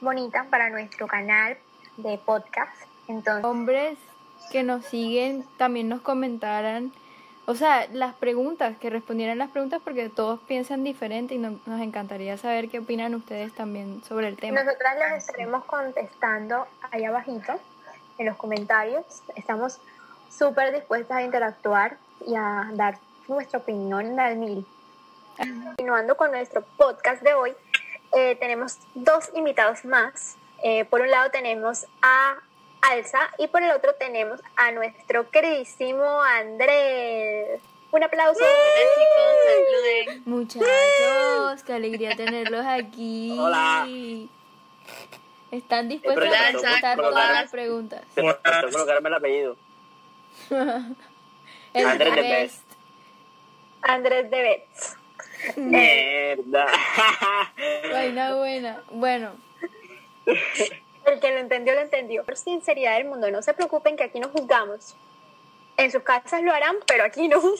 bonita 0.00 0.46
para 0.50 0.70
nuestro 0.70 1.06
canal 1.06 1.56
de 1.96 2.18
podcast. 2.18 2.74
Entonces, 3.08 3.44
Hombres 3.44 3.98
que 4.50 4.62
nos 4.62 4.84
siguen 4.86 5.44
también 5.56 5.88
nos 5.88 6.00
comentaran, 6.00 6.92
o 7.46 7.54
sea, 7.54 7.86
las 7.92 8.14
preguntas, 8.14 8.76
que 8.78 8.90
respondieran 8.90 9.38
las 9.38 9.50
preguntas 9.50 9.80
porque 9.84 10.08
todos 10.08 10.40
piensan 10.40 10.84
diferente 10.84 11.34
y 11.34 11.38
no- 11.38 11.58
nos 11.66 11.80
encantaría 11.80 12.36
saber 12.38 12.68
qué 12.68 12.80
opinan 12.80 13.14
ustedes 13.14 13.52
también 13.54 14.02
sobre 14.04 14.28
el 14.28 14.36
tema. 14.36 14.62
nosotras 14.62 14.96
les 14.98 15.24
estaremos 15.28 15.64
contestando 15.64 16.66
ahí 16.90 17.04
abajito 17.04 17.54
en 18.22 18.28
los 18.28 18.36
comentarios. 18.36 19.04
Estamos 19.36 19.78
súper 20.30 20.72
dispuestas 20.72 21.18
a 21.18 21.22
interactuar 21.22 21.98
y 22.26 22.34
a 22.34 22.70
dar 22.72 22.98
nuestra 23.28 23.58
opinión 23.58 24.18
al 24.18 24.36
mil. 24.36 24.66
Continuando 25.36 26.16
con 26.16 26.30
nuestro 26.30 26.62
podcast 26.76 27.22
de 27.22 27.34
hoy, 27.34 27.52
eh, 28.12 28.36
tenemos 28.36 28.78
dos 28.94 29.30
invitados 29.34 29.84
más. 29.84 30.36
Eh, 30.62 30.84
por 30.84 31.00
un 31.00 31.10
lado 31.10 31.30
tenemos 31.30 31.86
a 32.00 32.36
Alza 32.80 33.30
y 33.38 33.48
por 33.48 33.62
el 33.62 33.72
otro 33.72 33.94
tenemos 33.94 34.40
a 34.56 34.70
nuestro 34.70 35.28
queridísimo 35.30 36.04
Andrés. 36.22 37.60
Un 37.90 38.02
aplauso. 38.04 38.40
chicos, 38.40 39.36
saluden. 39.46 40.22
Muchachos, 40.24 41.62
qué 41.64 41.72
alegría 41.74 42.16
tenerlos 42.16 42.64
aquí. 42.64 43.36
Hola. 43.38 43.86
¿Están 45.52 45.88
dispuestos 45.88 46.24
Hola, 46.26 46.48
a 46.48 46.52
contestar 46.52 46.96
todas 46.96 47.30
las 47.30 47.50
preguntas? 47.50 48.00
Te 48.14 48.22
tengo 48.22 48.34
que 48.42 48.72
colocarme 48.72 49.08
el 49.10 49.14
apellido. 49.14 49.56
El 51.74 51.86
Andrés 51.86 52.14
de 52.14 52.22
best. 52.22 52.62
Andrés 53.82 54.30
de 54.30 54.42
Betts. 54.42 54.96
Mierda. 55.56 56.66
Vaina 57.92 58.34
buena. 58.34 58.82
Bueno, 58.90 59.32
El 60.26 61.20
que 61.20 61.30
lo 61.32 61.38
entendió, 61.38 61.74
lo 61.74 61.80
entendió. 61.80 62.24
Por 62.24 62.38
sinceridad 62.38 62.96
del 62.96 63.06
mundo, 63.06 63.30
no 63.30 63.42
se 63.42 63.52
preocupen 63.52 63.96
que 63.96 64.04
aquí 64.04 64.20
no 64.20 64.28
juzgamos. 64.28 64.94
En 65.76 65.90
sus 65.90 66.02
casas 66.02 66.42
lo 66.42 66.52
harán, 66.52 66.76
pero 66.86 67.04
aquí 67.04 67.28
no. 67.28 67.40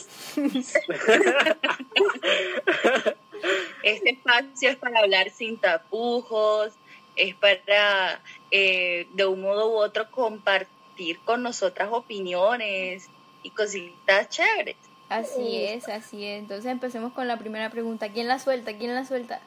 Este 3.83 4.11
espacio 4.11 4.69
es 4.69 4.77
para 4.77 4.99
hablar 4.99 5.29
sin 5.29 5.59
tapujos, 5.59 6.73
es 7.15 7.35
para 7.35 8.21
eh, 8.51 9.07
de 9.13 9.25
un 9.25 9.41
modo 9.41 9.69
u 9.69 9.75
otro 9.75 10.09
compartir 10.11 11.19
con 11.25 11.43
nosotras 11.43 11.89
opiniones 11.91 13.09
y 13.43 13.49
cositas 13.51 14.29
chéveres. 14.29 14.77
así 15.09 15.63
es, 15.63 15.87
así 15.89 16.25
es. 16.25 16.39
Entonces 16.39 16.71
empecemos 16.71 17.13
con 17.13 17.27
la 17.27 17.37
primera 17.37 17.69
pregunta. 17.69 18.09
¿Quién 18.09 18.27
la 18.27 18.39
suelta? 18.39 18.77
¿Quién 18.77 18.95
la 18.95 19.05
suelta? 19.05 19.41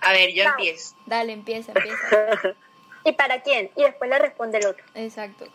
A 0.00 0.12
ver, 0.12 0.32
yo 0.32 0.44
empiezo. 0.44 0.94
Dale, 1.06 1.32
empieza, 1.32 1.72
empieza. 1.72 2.56
¿Y 3.04 3.12
para 3.12 3.42
quién? 3.42 3.70
Y 3.76 3.82
después 3.82 4.10
le 4.10 4.18
responde 4.18 4.58
el 4.58 4.66
otro. 4.66 4.84
Exacto. 4.94 5.46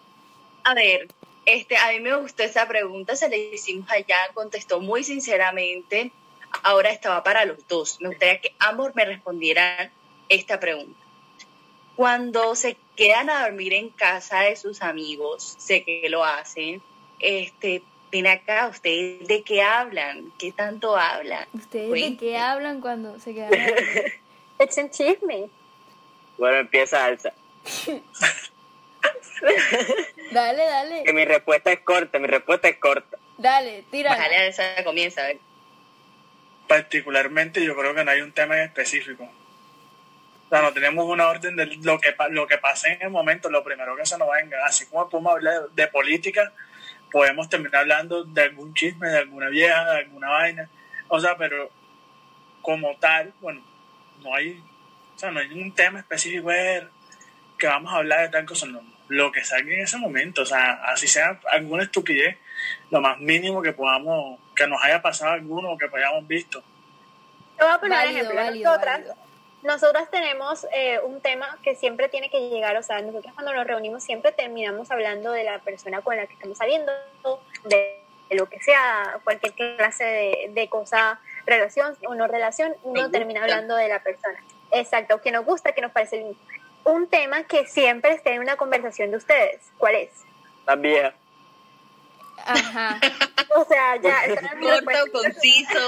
A 0.63 0.74
ver, 0.74 1.07
este, 1.45 1.77
a 1.77 1.91
mí 1.91 2.00
me 2.00 2.15
gustó 2.15 2.43
esa 2.43 2.67
pregunta, 2.67 3.15
se 3.15 3.29
le 3.29 3.38
hicimos 3.38 3.89
allá, 3.89 4.17
contestó 4.34 4.79
muy 4.79 5.03
sinceramente. 5.03 6.12
Ahora 6.63 6.89
estaba 6.89 7.24
para 7.24 7.45
los 7.45 7.67
dos. 7.67 8.00
Me 8.01 8.10
gustaría 8.10 8.39
que 8.41 8.55
ambos 8.60 8.95
me 8.95 9.05
respondieran 9.05 9.91
esta 10.29 10.60
pregunta. 10.60 11.05
Cuando 11.96 12.56
se 12.56 12.78
quedan 12.96 13.30
a 13.30 13.44
dormir 13.44 13.74
en 13.74 13.90
casa 13.90 14.42
de 14.42 14.56
sus 14.56 14.82
amigos, 14.82 15.56
sé 15.60 15.84
que 15.84 16.08
lo 16.10 16.24
hacen, 16.25 16.82
este, 17.20 17.82
ven 18.12 18.28
acá, 18.28 18.68
¿ustedes 18.68 19.28
de 19.28 19.44
qué 19.44 19.62
hablan? 19.62 20.32
¿Qué 20.38 20.52
tanto 20.52 20.98
hablan? 20.98 21.48
¿Ustedes 21.54 21.92
de 21.92 22.18
qué 22.18 22.38
hablan 22.38 22.82
cuando 22.82 23.20
se 23.20 23.34
quedan? 23.34 23.54
a 23.54 23.68
dormir? 23.68 24.14
Echen 24.60 24.90
chisme. 24.90 25.50
Bueno, 26.38 26.58
empieza 26.60 27.04
Alza. 27.06 27.32
dale, 30.32 30.64
dale, 30.66 31.04
Que 31.04 31.14
mi 31.14 31.25
respuesta 31.25 31.72
es 31.72 31.80
corta, 31.82 32.20
mi 32.20 32.28
respuesta 32.28 32.68
es 32.68 32.78
corta. 32.78 33.18
dale, 33.38 33.84
tira. 33.92 34.12
Bájale, 34.12 34.48
esa 34.48 34.84
comienza, 34.84 35.22
a 35.22 35.28
ver. 35.28 35.40
particularmente 36.68 37.64
yo 37.64 37.75
creo 37.75 37.94
que 37.94 38.04
no 38.04 38.12
hay 38.12 38.22
un 38.22 38.32
tema 38.32 38.58
en 38.58 38.64
específico. 38.64 39.30
O 40.46 40.50
sea, 40.50 40.62
no 40.62 40.74
tenemos 40.74 41.06
una 41.06 41.28
orden 41.28 41.56
de 41.56 41.66
lo 41.66 42.00
que, 42.00 42.16
lo 42.30 42.48
que 42.48 42.58
pase 42.58 42.94
en 42.94 43.02
el 43.02 43.10
momento, 43.10 43.50
lo 43.50 43.64
primero 43.64 43.96
que 43.96 44.06
se 44.06 44.18
nos 44.18 44.30
venga. 44.32 44.66
Así 44.66 44.86
como 44.86 45.10
podemos 45.10 45.34
hablar 45.34 45.62
de, 45.74 45.84
de 45.84 45.88
política, 45.88 46.54
podemos 47.12 47.50
terminar 47.50 47.82
hablando 47.82 48.24
de 48.24 48.44
algún 48.44 48.74
chisme, 48.74 49.10
de 49.10 49.20
alguna 49.20 49.50
vieja, 49.50 49.86
de 49.86 49.98
alguna 50.00 50.30
vaina. 50.30 50.70
O 51.08 51.20
sea, 51.20 51.36
pero 51.38 51.72
como 52.62 52.96
tal, 52.98 53.34
bueno, 53.42 53.64
no 54.22 54.36
hay, 54.36 54.62
o 55.16 55.20
sea, 55.20 55.32
no 55.32 55.40
hay 55.40 55.52
un 55.52 55.74
tema 55.74 56.00
específico 56.00 56.50
de 56.50 56.88
que 57.58 57.68
vamos 57.68 57.94
a 57.94 57.98
hablar 57.98 58.22
de 58.22 58.30
tal 58.30 58.46
cosa, 58.46 58.66
no. 58.66 58.82
Lo 59.08 59.32
que 59.32 59.44
salga 59.44 59.72
en 59.72 59.82
ese 59.82 59.98
momento, 59.98 60.42
o 60.42 60.46
sea, 60.46 60.82
así 60.86 61.08
sea 61.08 61.40
alguna 61.52 61.84
estupidez, 61.84 62.38
lo 62.90 63.02
más 63.02 63.20
mínimo 63.20 63.62
que 63.62 63.72
podamos, 63.72 64.40
que 64.56 64.68
nos 64.68 64.82
haya 64.84 65.02
pasado 65.02 65.34
alguno 65.34 65.72
o 65.72 65.78
que 65.78 65.86
hayamos 65.94 66.28
visto. 66.28 66.64
Te 67.58 67.64
voy 67.64 67.74
a 67.74 67.80
poner 67.80 68.00
Válido, 68.00 68.18
ejemplo. 68.24 68.36
válido, 68.36 68.72
nosotras, 68.72 69.00
válido. 69.00 69.25
Nosotras 69.65 70.10
tenemos 70.12 70.65
eh, 70.72 71.00
un 71.03 71.22
tema 71.22 71.57
que 71.63 71.75
siempre 71.75 72.07
tiene 72.07 72.29
que 72.29 72.50
llegar, 72.50 72.77
o 72.77 72.84
sea, 72.84 73.01
nosotros 73.01 73.34
cuando 73.34 73.51
nos 73.51 73.65
reunimos 73.65 74.03
siempre 74.03 74.31
terminamos 74.31 74.91
hablando 74.91 75.31
de 75.31 75.43
la 75.43 75.60
persona 75.60 76.01
con 76.01 76.15
la 76.15 76.27
que 76.27 76.34
estamos 76.34 76.57
saliendo, 76.57 76.91
de, 77.63 78.00
de 78.29 78.36
lo 78.36 78.48
que 78.48 78.60
sea, 78.62 79.19
cualquier 79.24 79.53
clase 79.75 80.03
de, 80.03 80.51
de 80.53 80.69
cosa, 80.69 81.19
relación 81.48 81.98
o 82.07 82.13
no 82.13 82.27
relación, 82.27 82.75
uno 82.84 83.10
termina 83.10 83.41
hablando 83.41 83.75
de 83.75 83.89
la 83.89 84.03
persona. 84.03 84.39
Exacto, 84.72 85.19
que 85.22 85.31
nos 85.31 85.45
gusta, 85.45 85.72
que 85.72 85.81
nos 85.81 85.91
parece 85.91 86.17
lindo. 86.17 86.38
Un 86.84 87.07
tema 87.07 87.43
que 87.43 87.65
siempre 87.65 88.12
está 88.12 88.29
en 88.31 88.41
una 88.41 88.57
conversación 88.57 89.10
de 89.10 89.17
ustedes, 89.17 89.72
¿cuál 89.79 89.95
es? 89.95 90.12
Las 90.67 90.79
viejas. 90.79 91.15
Ajá. 92.45 93.00
O 93.55 93.65
sea, 93.65 93.95
ya, 94.01 94.15
Corto, 94.62 95.12
conciso. 95.12 95.79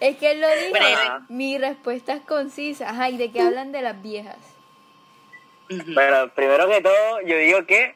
Es 0.00 0.16
que 0.16 0.32
él 0.32 0.40
lo 0.40 0.48
dijo. 0.48 0.72
Breve. 0.72 0.96
Mi 1.28 1.58
respuesta 1.58 2.14
es 2.14 2.22
concisa. 2.22 2.90
Ajá, 2.90 3.10
¿y 3.10 3.16
de 3.18 3.30
qué 3.30 3.42
hablan 3.42 3.70
de 3.72 3.82
las 3.82 4.00
viejas? 4.02 4.38
Pero 5.94 6.34
primero 6.34 6.68
que 6.68 6.80
todo, 6.80 7.20
yo 7.22 7.36
digo 7.36 7.64
que 7.66 7.94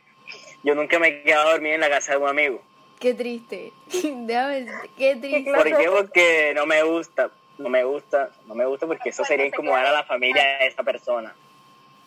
yo 0.63 0.75
nunca 0.75 0.99
me 0.99 1.09
he 1.09 1.23
quedado 1.23 1.49
a 1.49 1.53
dormir 1.53 1.73
en 1.73 1.81
la 1.81 1.91
casa 1.91 2.13
de 2.13 2.19
un 2.19 2.29
amigo. 2.29 2.63
Qué 3.01 3.15
triste. 3.15 3.73
Déjame 4.03 4.63
decirte, 4.63 4.91
qué 4.97 5.17
triste. 5.17 5.53
¿Por 5.53 5.65
qué? 5.65 5.89
Porque 5.91 6.53
no 6.55 6.67
me 6.67 6.83
gusta. 6.83 7.31
No 7.57 7.69
me 7.69 7.85
gusta, 7.85 8.31
no 8.47 8.55
me 8.57 8.67
gusta 8.67 8.87
porque 8.87 9.11
eso 9.11 9.25
sería 9.25 9.47
incomodar 9.47 9.87
a 9.87 9.93
la 9.93 10.05
familia 10.05 10.43
de 10.59 10.67
esa 10.67 10.83
persona. 10.83 11.35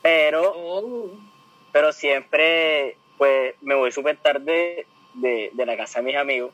Pero, 0.02 0.54
Oh. 0.56 1.10
pero 1.72 1.94
siempre, 1.94 2.98
pues, 3.18 3.56
me 3.62 3.74
voy 3.76 3.92
súper 3.94 4.18
tarde 4.18 4.86
de, 5.14 5.50
de 5.54 5.66
la 5.66 5.78
casa 5.78 6.00
de 6.00 6.06
mis 6.06 6.16
amigos. 6.18 6.52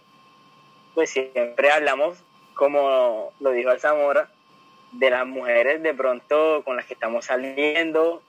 Pues 0.93 1.09
siempre 1.09 1.71
hablamos, 1.71 2.23
como 2.55 3.33
lo 3.39 3.51
dijo 3.51 3.69
Alzamora, 3.69 4.29
de 4.91 5.09
las 5.09 5.25
mujeres 5.25 5.81
de 5.81 5.93
pronto 5.93 6.63
con 6.63 6.75
las 6.75 6.85
que 6.85 6.93
estamos 6.93 7.25
saliendo, 7.25 8.21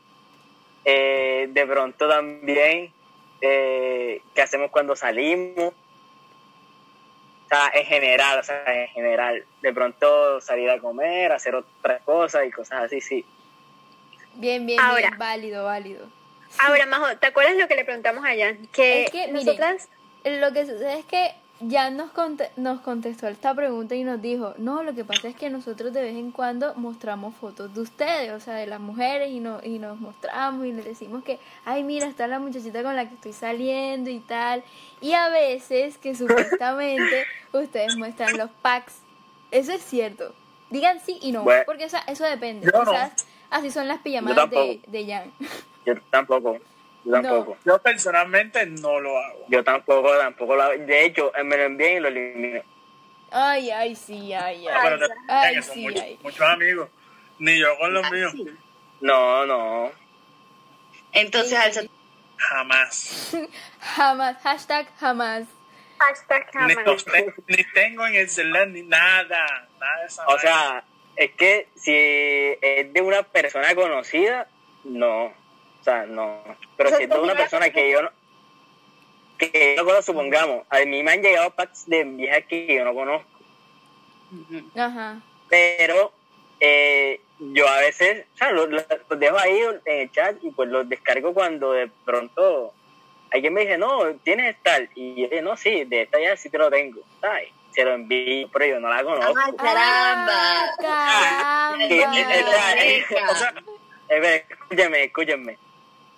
eh, 0.84 1.48
de 1.50 1.66
pronto 1.66 2.08
también 2.08 2.92
eh, 3.40 4.22
qué 4.34 4.42
hacemos 4.42 4.70
cuando 4.70 4.96
salimos, 4.96 5.72
o 7.44 7.48
sea, 7.48 7.70
en 7.74 7.84
general, 7.84 8.38
o 8.38 8.42
sea, 8.42 8.64
en 8.66 8.88
general, 8.88 9.44
de 9.60 9.72
pronto 9.72 10.40
salir 10.40 10.70
a 10.70 10.78
comer, 10.78 11.32
hacer 11.32 11.54
otras 11.54 12.02
cosas 12.02 12.46
y 12.46 12.50
cosas 12.50 12.84
así, 12.84 13.00
sí. 13.00 13.24
Bien, 14.34 14.64
bien, 14.66 14.80
Ahora. 14.80 15.08
bien. 15.08 15.18
Válido, 15.18 15.64
válido. 15.64 16.06
Ahora, 16.58 16.86
Majo, 16.86 17.16
¿te 17.18 17.26
acuerdas 17.26 17.56
lo 17.56 17.68
que 17.68 17.74
le 17.76 17.84
preguntamos 17.84 18.24
allá? 18.24 18.56
Que, 18.72 19.04
Es 19.04 19.10
que, 19.10 19.26
miren, 19.28 19.34
nosotras... 19.34 19.88
Lo 20.24 20.52
que 20.54 20.64
sucede 20.64 21.00
es 21.00 21.04
que 21.04 21.34
ya 21.60 21.88
nos, 21.90 22.10
conte- 22.10 22.50
nos 22.56 22.80
contestó 22.80 23.28
esta 23.28 23.54
pregunta 23.54 23.94
y 23.94 24.02
nos 24.04 24.20
dijo, 24.20 24.54
no, 24.58 24.82
lo 24.82 24.94
que 24.94 25.04
pasa 25.04 25.28
es 25.28 25.36
que 25.36 25.50
nosotros 25.50 25.92
de 25.92 26.02
vez 26.02 26.16
en 26.16 26.30
cuando 26.32 26.74
mostramos 26.74 27.34
fotos 27.36 27.72
de 27.74 27.80
ustedes, 27.80 28.32
o 28.32 28.40
sea, 28.40 28.54
de 28.54 28.66
las 28.66 28.80
mujeres 28.80 29.30
y, 29.30 29.40
no, 29.40 29.60
y 29.62 29.78
nos 29.78 30.00
mostramos 30.00 30.66
y 30.66 30.72
les 30.72 30.84
decimos 30.84 31.22
que, 31.24 31.38
ay, 31.64 31.84
mira, 31.84 32.06
está 32.06 32.26
la 32.26 32.38
muchachita 32.38 32.82
con 32.82 32.96
la 32.96 33.08
que 33.08 33.14
estoy 33.14 33.32
saliendo 33.32 34.10
y 34.10 34.18
tal. 34.20 34.62
Y 35.00 35.12
a 35.12 35.28
veces 35.28 35.96
que 35.98 36.14
supuestamente 36.16 37.24
ustedes 37.52 37.96
muestran 37.96 38.36
los 38.36 38.50
packs. 38.62 39.00
Eso 39.50 39.72
es 39.72 39.82
cierto. 39.82 40.34
Digan 40.70 40.98
sí 41.00 41.18
y 41.22 41.30
no, 41.30 41.44
Bueno. 41.44 41.62
porque 41.66 41.84
o 41.84 41.88
sea, 41.88 42.00
eso 42.08 42.24
depende. 42.24 42.66
Yo 42.72 42.84
no. 42.84 42.90
Quizás 42.90 43.26
así 43.50 43.70
son 43.70 43.86
las 43.86 44.00
pijamadas 44.00 44.50
de, 44.50 44.80
de 44.86 45.06
Jan. 45.06 45.32
Yo 45.86 45.94
tampoco, 46.10 46.58
yo 47.04 47.10
No. 47.16 47.22
tampoco. 47.22 47.56
Yo 47.64 47.78
personalmente 47.80 48.66
no 48.66 49.00
lo 49.00 49.18
hago. 49.18 49.44
Yo 49.48 49.62
tampoco, 49.64 50.16
tampoco 50.18 50.56
lo 50.56 50.62
hago. 50.62 50.72
De 50.84 51.04
hecho, 51.04 51.32
me 51.44 51.56
lo 51.56 51.62
envían 51.64 51.92
y 51.92 52.00
lo 52.00 52.08
elimino. 52.08 52.62
Ay, 53.30 53.70
ay, 53.70 53.94
sí, 53.96 54.32
ay, 54.32 54.66
Ah, 54.68 54.72
ay. 54.74 54.80
pero 54.84 54.98
te- 55.08 55.14
Ay, 55.28 55.62
sí, 55.62 55.82
muchos, 55.82 56.00
ay. 56.02 56.18
muchos 56.22 56.40
amigos. 56.40 56.88
Ni 57.38 57.58
yo 57.58 57.76
con 57.78 57.92
los 57.92 58.10
míos. 58.10 58.32
Sí. 58.32 58.46
No, 59.00 59.44
no. 59.46 59.90
Entonces, 61.12 61.58
Alza, 61.58 61.82
Jamás. 62.36 63.36
Jamás, 63.80 64.36
hashtag 64.42 64.86
jamás. 64.98 65.44
Hashtag 65.98 66.46
Ni, 66.66 66.74
jamás. 66.74 66.86
los 66.86 67.04
te- 67.04 67.34
ni 67.46 67.64
tengo 67.72 68.06
en 68.06 68.14
el 68.16 68.28
celular 68.28 68.68
ni 68.68 68.82
nada. 68.82 69.68
Nada 69.80 70.00
de 70.00 70.06
esa 70.06 70.26
O 70.26 70.38
sea, 70.38 70.84
es 71.16 71.30
que 71.32 71.68
si 71.76 71.92
es 71.94 72.92
de 72.92 73.00
una 73.00 73.22
persona 73.22 73.74
conocida, 73.74 74.48
no. 74.84 75.32
O 75.84 75.90
sea, 75.90 76.06
no. 76.06 76.42
Pero 76.78 76.88
O 76.88 76.90
sea, 76.90 76.96
si 76.96 77.04
es 77.04 77.10
de 77.10 77.14
tú 77.14 77.22
una 77.22 77.34
persona 77.34 77.68
que 77.68 77.90
yo 77.90 78.00
no. 78.00 78.10
Que 79.36 79.74
yo 79.76 79.82
no 79.82 79.84
conozco, 79.84 80.12
supongamos. 80.12 80.66
A 80.70 80.78
mí 80.86 81.02
me 81.02 81.12
han 81.12 81.20
llegado 81.20 81.50
packs 81.50 81.86
de 81.86 82.04
viejas 82.04 82.44
que 82.48 82.74
yo 82.74 82.84
no 82.86 82.94
conozco. 82.94 83.28
Ajá. 84.74 85.20
pero 85.48 86.10
eh, 86.58 87.20
yo 87.38 87.68
a 87.68 87.78
veces 87.78 88.26
o 88.34 88.36
sea, 88.36 88.50
los, 88.50 88.68
dejo 89.18 89.38
ahí 89.38 89.60
en 89.60 89.80
el 89.84 90.10
chat 90.10 90.42
y 90.42 90.50
pues 90.50 90.68
los 90.70 90.88
descargo 90.88 91.34
cuando 91.34 91.72
de 91.72 91.88
pronto 92.04 92.72
alguien 93.30 93.52
me 93.52 93.60
dice, 93.60 93.78
no, 93.78 94.14
tienes 94.22 94.56
tal, 94.62 94.88
y 94.94 95.22
yo 95.22 95.28
digo, 95.28 95.42
no, 95.42 95.56
sí, 95.56 95.84
de 95.84 96.02
esta 96.02 96.18
ya 96.20 96.36
sí 96.36 96.48
te 96.48 96.58
lo 96.58 96.70
tengo, 96.70 97.00
¿sabes? 97.20 97.50
Se 97.72 97.84
lo 97.84 97.92
envío, 97.92 98.48
pero 98.52 98.66
yo 98.66 98.80
no 98.80 98.88
la 98.88 99.04
conozco. 99.04 99.34
¡Ah, 99.36 99.52
caramba! 99.56 100.32
Ah, 100.82 101.74
caramba. 101.76 101.84
O 103.30 103.34
sea, 103.34 103.54
escúchame, 104.08 105.04
escúchame. 105.04 105.58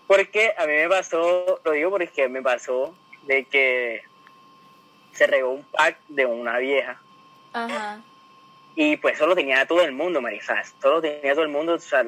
Porque 0.07 0.53
a 0.57 0.67
mí 0.67 0.73
me 0.73 0.89
pasó, 0.89 1.61
lo 1.65 1.71
digo 1.73 1.91
porque 1.91 2.29
me 2.29 2.43
pasó 2.43 2.95
de 3.25 3.45
que 3.45 4.03
se 5.13 5.27
regó 5.27 5.51
un 5.51 5.65
pack 5.65 5.99
de 6.09 6.27
una 6.27 6.59
vieja 6.59 7.01
Ajá. 7.53 8.03
Y 8.75 8.99
pues 8.99 9.15
eso 9.15 9.27
lo 9.27 9.35
tenía 9.35 9.65
todo 9.67 9.81
el 9.81 9.93
mundo, 9.93 10.21
Marisa. 10.21 10.61
Eso 10.61 10.75
lo 10.91 11.01
tenía 11.01 11.33
todo 11.33 11.45
el 11.45 11.49
mundo, 11.51 11.73
o 11.75 11.79
sea, 11.79 12.05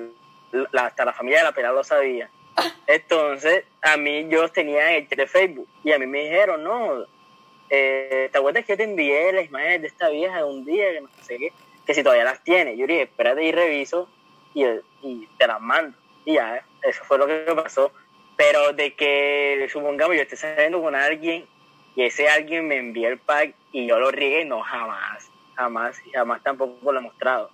la- 0.73 0.87
hasta 0.87 1.07
la 1.07 1.15
familia 1.15 1.39
de 1.39 1.45
la 1.45 1.53
pelada 1.53 1.75
lo 1.75 1.83
sabía. 1.83 2.29
Entonces, 2.87 3.65
a 3.81 3.97
mí 3.97 4.27
yo 4.29 4.43
los 4.43 4.53
tenía 4.53 4.95
en 4.97 5.07
el 5.11 5.17
de 5.17 5.27
Facebook 5.27 5.67
y 5.83 5.93
a 5.93 5.99
mí 5.99 6.07
me 6.07 6.25
dijeron, 6.25 6.63
no, 6.63 7.07
eh, 7.71 8.29
¿te 8.31 8.37
acuerdas 8.39 8.67
que 8.67 8.73
yo 8.73 8.77
te 8.77 8.85
envié 8.85 9.33
las 9.33 9.47
imágenes 9.47 9.81
de 9.81 9.87
esta 9.89 10.11
vieja 10.11 10.37
de 10.39 10.45
un 10.45 10.65
día 10.67 10.93
que 10.93 11.01
no 11.01 11.09
sé 11.23 11.39
qué? 11.39 11.53
Que 11.87 11.95
si 11.95 12.03
todavía 12.03 12.25
las 12.25 12.45
tiene. 12.45 12.77
Yo 12.77 12.87
dije, 12.87 13.03
espérate 13.03 13.43
y 13.43 13.53
reviso 13.53 14.07
y, 14.53 14.65
y 15.03 15.27
te 15.39 15.47
las 15.47 15.61
mando. 15.63 15.97
Y 16.27 16.35
ya, 16.35 16.63
eso 16.83 17.05
fue 17.05 17.19
lo 17.19 17.27
que 17.27 17.45
me 17.47 17.55
pasó. 17.55 17.93
Pero 18.37 18.73
de 18.73 18.95
que, 18.95 19.69
supongamos, 19.73 20.15
yo 20.17 20.23
esté 20.23 20.37
saliendo 20.37 20.81
con 20.81 20.95
alguien 20.95 21.47
y 21.97 22.05
ese 22.05 22.29
alguien 22.29 22.69
me 22.69 22.77
envía 22.77 23.09
el 23.09 23.19
pack 23.19 23.55
y 23.73 23.87
yo 23.87 23.99
lo 23.99 24.11
riegue, 24.11 24.45
no, 24.45 24.63
jamás, 24.63 25.29
jamás, 25.57 26.01
jamás 26.13 26.43
tampoco 26.43 26.93
lo 26.93 27.01
he 27.01 27.03
mostrado. 27.03 27.51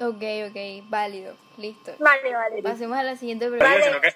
Ok, 0.00 0.22
ok, 0.48 0.88
válido. 0.88 1.36
Listo. 1.58 1.92
Vale, 1.98 2.32
vale. 2.32 2.62
Pasemos 2.62 2.96
a 2.96 3.02
la 3.02 3.16
siguiente 3.16 3.48
pregunta. 3.48 4.14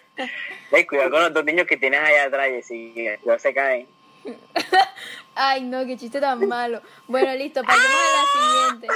Ey, 0.72 0.86
cuidado 0.86 1.10
con 1.10 1.20
los 1.20 1.34
dos 1.34 1.44
niños 1.44 1.66
que 1.66 1.76
tienes 1.76 2.00
allá 2.00 2.24
atrás, 2.24 2.48
y 2.70 2.92
cuidado 3.18 3.38
se 3.38 3.52
caen. 3.52 3.86
Ay, 5.34 5.62
no, 5.64 5.84
qué 5.84 5.96
chiste 5.96 6.20
tan 6.20 6.48
malo. 6.48 6.80
Bueno, 7.06 7.34
listo, 7.34 7.62
pasemos 7.62 7.86
a 7.86 8.16
la 8.16 8.78
siguiente. 8.78 8.88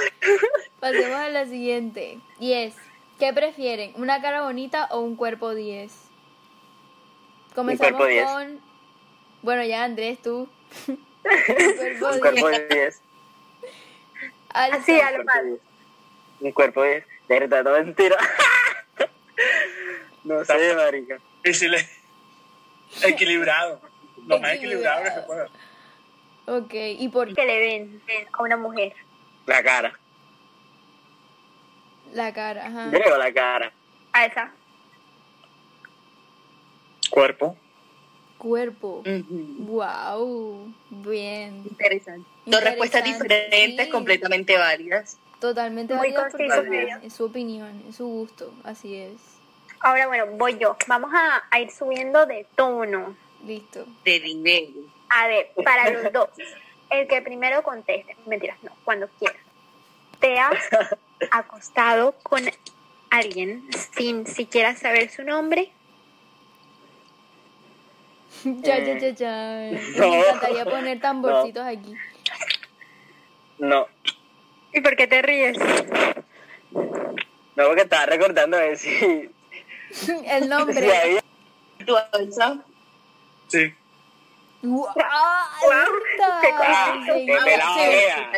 Pasemos 0.79 1.15
a 1.15 1.29
la 1.29 1.45
siguiente. 1.45 2.17
Y 2.39 2.53
es, 2.53 2.75
¿qué 3.21 3.31
prefieren? 3.33 3.93
¿Una 3.97 4.19
cara 4.19 4.41
bonita 4.41 4.87
o 4.89 5.01
un 5.01 5.15
cuerpo 5.15 5.53
10? 5.53 5.93
Comenzamos 7.53 7.93
cuerpo 7.93 8.07
10. 8.07 8.25
con 8.25 8.59
Bueno, 9.43 9.63
ya 9.63 9.83
Andrés, 9.83 10.19
tú. 10.23 10.49
cuerpo 11.21 12.07
Un 12.13 12.19
cuerpo 12.19 12.49
10. 12.49 12.69
de 12.69 12.75
10. 12.75 13.01
Alza. 14.49 14.77
Así, 14.77 14.99
a 14.99 15.11
lo 15.11 15.17
cuerpo 15.17 15.31
mal. 15.35 15.43
de 15.43 15.49
10. 15.51 15.61
Un 16.39 16.51
cuerpo 16.51 16.81
de 16.81 16.89
10. 16.89 17.05
De 17.27 17.39
verdad, 17.39 17.63
no 17.63 17.71
mentira. 17.73 18.17
no 20.23 20.43
sé, 20.43 20.75
marica. 20.75 21.19
Equilibrado. 23.03 23.81
Lo 24.25 24.39
más 24.39 24.55
equilibrado 24.55 25.03
que 25.03 25.11
se 25.11 25.21
pueda. 25.21 25.47
Ok, 26.47 26.73
¿y 26.73 27.07
por 27.09 27.27
qué? 27.27 27.35
Que 27.35 27.45
le 27.45 27.59
ven 27.59 28.01
a 28.33 28.41
una 28.41 28.57
mujer. 28.57 28.95
La 29.45 29.61
cara. 29.61 30.00
La 32.13 32.33
cara, 32.33 32.67
ajá. 32.67 32.85
Yo 32.91 32.99
digo 32.99 33.17
la 33.17 33.33
cara. 33.33 33.71
A 34.13 34.25
esa. 34.25 34.51
Cuerpo. 37.09 37.57
Cuerpo. 38.37 38.99
Ujú. 39.05 39.55
Wow, 39.65 40.73
bien. 40.89 41.63
Interesante. 41.69 42.27
Dos 42.45 42.63
respuestas 42.63 43.03
diferentes, 43.03 43.85
sí. 43.85 43.91
completamente 43.91 44.57
válidas. 44.57 45.17
Totalmente 45.39 45.93
Muy 45.95 46.11
válida 46.11 46.27
porque 46.31 46.89
es- 47.03 47.13
su 47.13 47.25
opinión, 47.25 47.83
es 47.87 47.95
su 47.95 48.05
gusto, 48.07 48.53
así 48.63 48.95
es. 48.95 49.13
Ahora, 49.79 50.07
bueno, 50.07 50.25
voy 50.37 50.57
yo. 50.59 50.75
Vamos 50.87 51.11
a, 51.13 51.43
a 51.49 51.59
ir 51.59 51.71
subiendo 51.71 52.25
de 52.25 52.45
tono. 52.55 53.15
Listo. 53.45 53.85
De 54.05 54.19
nivel. 54.19 54.85
A 55.09 55.27
ver, 55.27 55.51
para 55.63 55.89
los 55.89 56.11
dos. 56.13 56.29
El 56.91 57.07
que 57.07 57.21
primero 57.21 57.63
conteste. 57.63 58.15
Mentiras, 58.27 58.57
no, 58.63 58.71
cuando 58.83 59.07
quieras. 59.17 59.37
¿Te 60.19 60.37
has 60.39 60.53
acostado 61.31 62.13
con 62.23 62.41
alguien 63.09 63.67
sin 63.95 64.25
siquiera 64.25 64.75
saber 64.75 65.09
su 65.11 65.23
nombre? 65.23 65.71
Ya, 68.43 68.79
ya, 68.79 68.97
ya, 68.97 69.09
ya. 69.09 69.71
no. 69.97 70.09
Me 70.09 70.19
encantaría 70.19 70.65
poner 70.65 70.99
tamborcitos 70.99 71.63
aquí. 71.63 71.93
No. 73.59 73.85
¿Y 74.73 74.81
por 74.81 74.95
qué 74.95 75.05
te 75.05 75.21
ríes? 75.21 75.59
No, 76.71 77.65
porque 77.67 77.81
estaba 77.81 78.05
recordando 78.07 78.57
a 78.57 78.61
ver 78.61 78.77
si, 78.77 78.89
El 80.25 80.43
si 80.43 80.47
nombre. 80.49 80.97
había. 80.97 81.21
¿Tú, 81.85 81.95
Elsa? 82.13 82.63
Sí. 83.49 83.75
¡Wow! 84.63 84.87
qué 84.95 85.03
Ah, 85.03 85.49
Sí, 87.13 87.25
qué 87.25 87.37
pelado 87.43 87.75
sí. 87.75 87.81
era. 87.83 88.31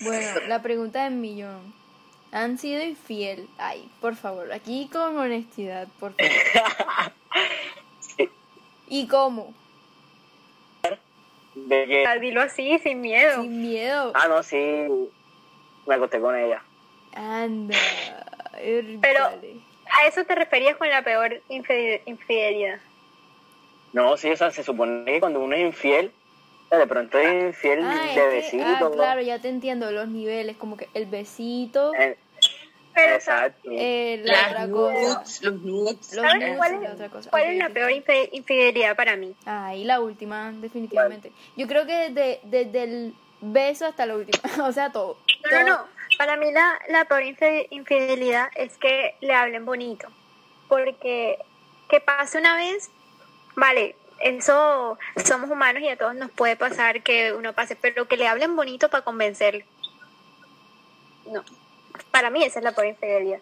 Bueno, 0.00 0.40
la 0.48 0.62
pregunta 0.62 1.04
del 1.04 1.14
millón. 1.14 1.72
¿Han 2.30 2.58
sido 2.58 2.82
infiel? 2.82 3.48
Ay, 3.58 3.88
por 4.00 4.14
favor, 4.16 4.52
aquí 4.52 4.88
con 4.92 5.16
honestidad, 5.16 5.88
por 5.98 6.12
favor. 6.14 6.32
Sí. 8.00 8.28
¿Y 8.88 9.06
cómo? 9.08 9.54
De 11.54 11.86
que. 11.86 12.06
Ah, 12.06 12.16
Dilo 12.18 12.40
así, 12.42 12.78
sin 12.78 13.00
miedo. 13.00 13.42
Sin 13.42 13.62
miedo. 13.62 14.12
Ah, 14.14 14.28
no, 14.28 14.42
sí. 14.42 14.86
Me 15.86 15.94
acosté 15.94 16.20
con 16.20 16.36
ella. 16.36 16.62
Anda. 17.14 17.76
Pero-. 19.00 19.24
¿A 19.90 20.06
eso 20.06 20.24
te 20.24 20.34
referías 20.34 20.76
con 20.76 20.88
la 20.90 21.02
peor 21.02 21.40
infide- 21.48 22.02
infidelidad? 22.06 22.78
No, 23.94 24.16
sí, 24.18 24.30
o 24.30 24.36
sea, 24.36 24.50
se 24.50 24.62
supone 24.62 25.04
que 25.06 25.18
cuando 25.18 25.40
uno 25.40 25.56
es 25.56 25.62
infiel, 25.62 26.12
de 26.76 26.86
pronto 26.86 27.18
es 27.18 27.44
infiel 27.46 27.80
Ah, 27.84 28.04
es 28.08 28.14
de 28.14 28.20
que- 28.20 28.28
besito. 28.36 28.86
ah, 28.86 28.90
claro, 28.92 29.20
ya 29.22 29.38
te 29.38 29.48
entiendo, 29.48 29.90
los 29.90 30.08
niveles, 30.08 30.56
como 30.56 30.76
que 30.76 30.88
el 30.94 31.06
besito, 31.06 31.94
Eh, 31.94 32.16
Pero, 32.94 33.14
exacto. 33.14 33.70
eh, 33.72 34.20
la 34.24 34.32
Las 34.32 34.50
otra 34.50 34.68
cosa. 34.72 34.92
nudes, 34.98 35.42
los 35.42 35.62
nudes. 35.62 35.96
Los 35.96 36.26
¿Sabes 36.26 36.34
nudes 36.34 36.56
cuál 36.58 36.72
y 36.72 36.74
es, 36.74 36.80
la 36.82 36.92
otra 36.94 37.08
cosa. 37.10 37.30
cuál 37.30 37.42
Ok, 37.44 37.48
es 37.50 37.56
la 37.58 37.68
peor 37.70 37.90
infidelidad 38.32 38.96
para 38.96 39.16
mí? 39.16 39.34
Ah, 39.46 39.74
y 39.76 39.84
la 39.84 40.00
última, 40.00 40.50
definitivamente. 40.52 41.30
Yo 41.56 41.68
creo 41.68 41.86
que 41.86 41.92
desde, 42.10 42.40
desde 42.42 42.82
el 42.82 43.14
beso 43.40 43.86
hasta 43.86 44.04
la 44.04 44.16
última, 44.16 44.40
o 44.68 44.72
sea, 44.72 44.90
todo. 44.90 45.16
No, 45.48 45.58
no, 45.60 45.64
Todo. 45.66 45.78
no. 45.78 45.98
Para 46.18 46.36
mí 46.36 46.50
la, 46.50 46.76
la 46.88 47.04
peor 47.04 47.22
infidelidad 47.70 48.48
es 48.56 48.76
que 48.78 49.14
le 49.20 49.32
hablen 49.32 49.64
bonito. 49.64 50.08
Porque 50.68 51.38
que 51.88 52.00
pase 52.00 52.38
una 52.38 52.56
vez, 52.56 52.90
vale, 53.54 53.94
eso 54.20 54.98
somos 55.24 55.50
humanos 55.50 55.82
y 55.82 55.88
a 55.88 55.96
todos 55.96 56.14
nos 56.14 56.30
puede 56.30 56.56
pasar 56.56 57.02
que 57.02 57.32
uno 57.32 57.52
pase, 57.52 57.76
pero 57.76 58.06
que 58.08 58.16
le 58.16 58.26
hablen 58.28 58.56
bonito 58.56 58.88
para 58.90 59.04
convencerle. 59.04 59.64
No. 61.26 61.44
Para 62.10 62.30
mí 62.30 62.42
esa 62.44 62.58
es 62.58 62.64
la 62.64 62.72
peor 62.72 62.86
infidelidad. 62.88 63.40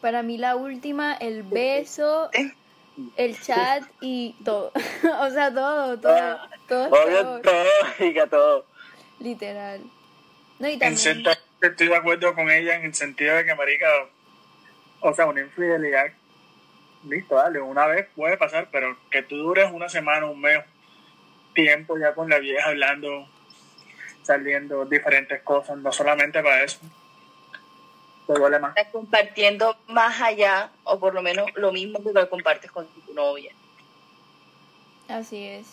Para 0.00 0.22
mí 0.22 0.38
la 0.38 0.56
última, 0.56 1.14
el 1.14 1.42
beso, 1.42 2.30
el 3.16 3.40
chat 3.40 3.82
y 4.00 4.34
todo. 4.44 4.72
o 5.20 5.30
sea, 5.30 5.52
todo, 5.52 5.98
todo, 5.98 6.38
todo 6.68 6.88
Obvio, 6.88 7.40
todo, 7.42 7.66
diga 7.98 8.26
todo. 8.26 8.64
literal. 9.20 9.82
No, 10.58 10.68
y 10.68 10.72
En 10.74 10.78
también, 10.80 11.24
estoy 11.60 11.88
de 11.88 11.96
acuerdo 11.96 12.34
con 12.34 12.50
ella 12.50 12.74
en 12.76 12.84
el 12.84 12.94
sentido 12.94 13.36
de 13.36 13.44
que, 13.44 13.54
marica, 13.54 13.86
o 15.00 15.14
sea, 15.14 15.26
una 15.26 15.40
infidelidad, 15.40 16.06
listo, 17.04 17.36
dale, 17.36 17.60
una 17.60 17.86
vez 17.86 18.06
puede 18.14 18.36
pasar, 18.36 18.68
pero 18.70 18.96
que 19.10 19.22
tú 19.22 19.36
dures 19.36 19.70
una 19.72 19.88
semana, 19.88 20.26
un 20.26 20.40
mes, 20.40 20.64
tiempo 21.54 21.98
ya 21.98 22.14
con 22.14 22.28
la 22.28 22.38
vieja 22.38 22.68
hablando, 22.68 23.26
saliendo 24.22 24.84
diferentes 24.84 25.42
cosas, 25.42 25.78
no 25.78 25.92
solamente 25.92 26.42
para 26.42 26.62
eso. 26.62 26.78
Te 28.26 28.34
duele 28.34 28.58
más. 28.58 28.76
Estás 28.76 28.92
compartiendo 28.92 29.76
más 29.88 30.20
allá, 30.20 30.70
o 30.84 31.00
por 31.00 31.14
lo 31.14 31.22
menos 31.22 31.46
lo 31.54 31.72
mismo 31.72 32.02
que 32.02 32.12
lo 32.12 32.28
compartes 32.28 32.70
con 32.70 32.86
tu 32.86 33.14
novia. 33.14 33.52
así 35.08 35.46
es. 35.46 35.66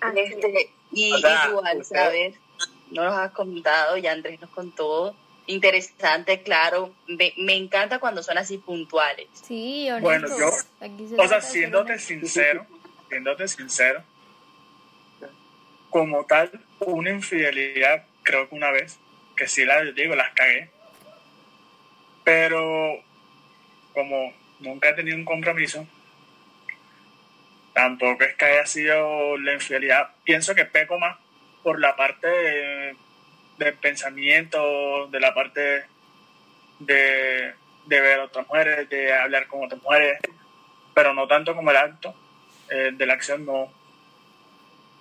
Así 0.00 0.18
es. 0.18 0.32
Este, 0.32 0.70
y 0.90 1.12
O 1.12 1.18
sea, 1.18 1.46
igual, 1.48 1.78
usted- 1.80 1.96
¿sabes? 1.96 2.34
No 2.90 3.04
nos 3.04 3.14
has 3.14 3.30
contado, 3.32 3.96
ya 3.96 4.12
Andrés 4.12 4.40
nos 4.40 4.50
contó. 4.50 5.14
Interesante, 5.46 6.42
claro. 6.42 6.94
Me, 7.06 7.34
me 7.36 7.54
encanta 7.54 7.98
cuando 7.98 8.22
son 8.22 8.38
así 8.38 8.58
puntuales. 8.58 9.28
Sí, 9.46 9.88
honesto. 9.90 10.02
Bueno, 10.02 10.28
yo- 10.38 11.22
O 11.22 11.28
sea, 11.28 11.40
siéndote 11.40 11.98
sincero, 11.98 12.66
siéndote 13.08 13.46
sincero, 13.48 14.02
como 15.90 16.24
tal, 16.24 16.50
una 16.80 17.10
infidelidad, 17.10 18.04
creo 18.22 18.48
que 18.48 18.54
una 18.54 18.70
vez, 18.70 18.98
que 19.36 19.46
sí 19.46 19.64
la 19.64 19.82
digo, 19.82 20.14
las 20.16 20.32
cagué. 20.34 20.70
Pero 22.24 23.02
como 23.92 24.32
nunca 24.60 24.88
he 24.88 24.94
tenido 24.94 25.16
un 25.16 25.24
compromiso, 25.24 25.86
tampoco 27.74 28.24
es 28.24 28.34
que 28.34 28.44
haya 28.44 28.66
sido 28.66 29.36
la 29.38 29.52
infidelidad. 29.54 30.10
Pienso 30.24 30.54
que 30.54 30.64
peco 30.64 30.98
más 30.98 31.18
por 31.62 31.80
la 31.80 31.94
parte 31.96 32.26
de- 32.28 32.96
del 33.58 33.74
pensamiento, 33.74 35.06
de 35.08 35.20
la 35.20 35.32
parte 35.34 35.84
de, 36.80 37.54
de 37.86 38.00
ver 38.00 38.20
a 38.20 38.24
otras 38.24 38.46
mujeres, 38.46 38.88
de 38.88 39.12
hablar 39.12 39.46
con 39.46 39.64
otras 39.64 39.80
mujeres, 39.82 40.18
pero 40.94 41.14
no 41.14 41.26
tanto 41.26 41.54
como 41.54 41.70
el 41.70 41.76
acto 41.76 42.14
eh, 42.70 42.90
de 42.92 43.06
la 43.06 43.14
acción, 43.14 43.44
no. 43.44 43.70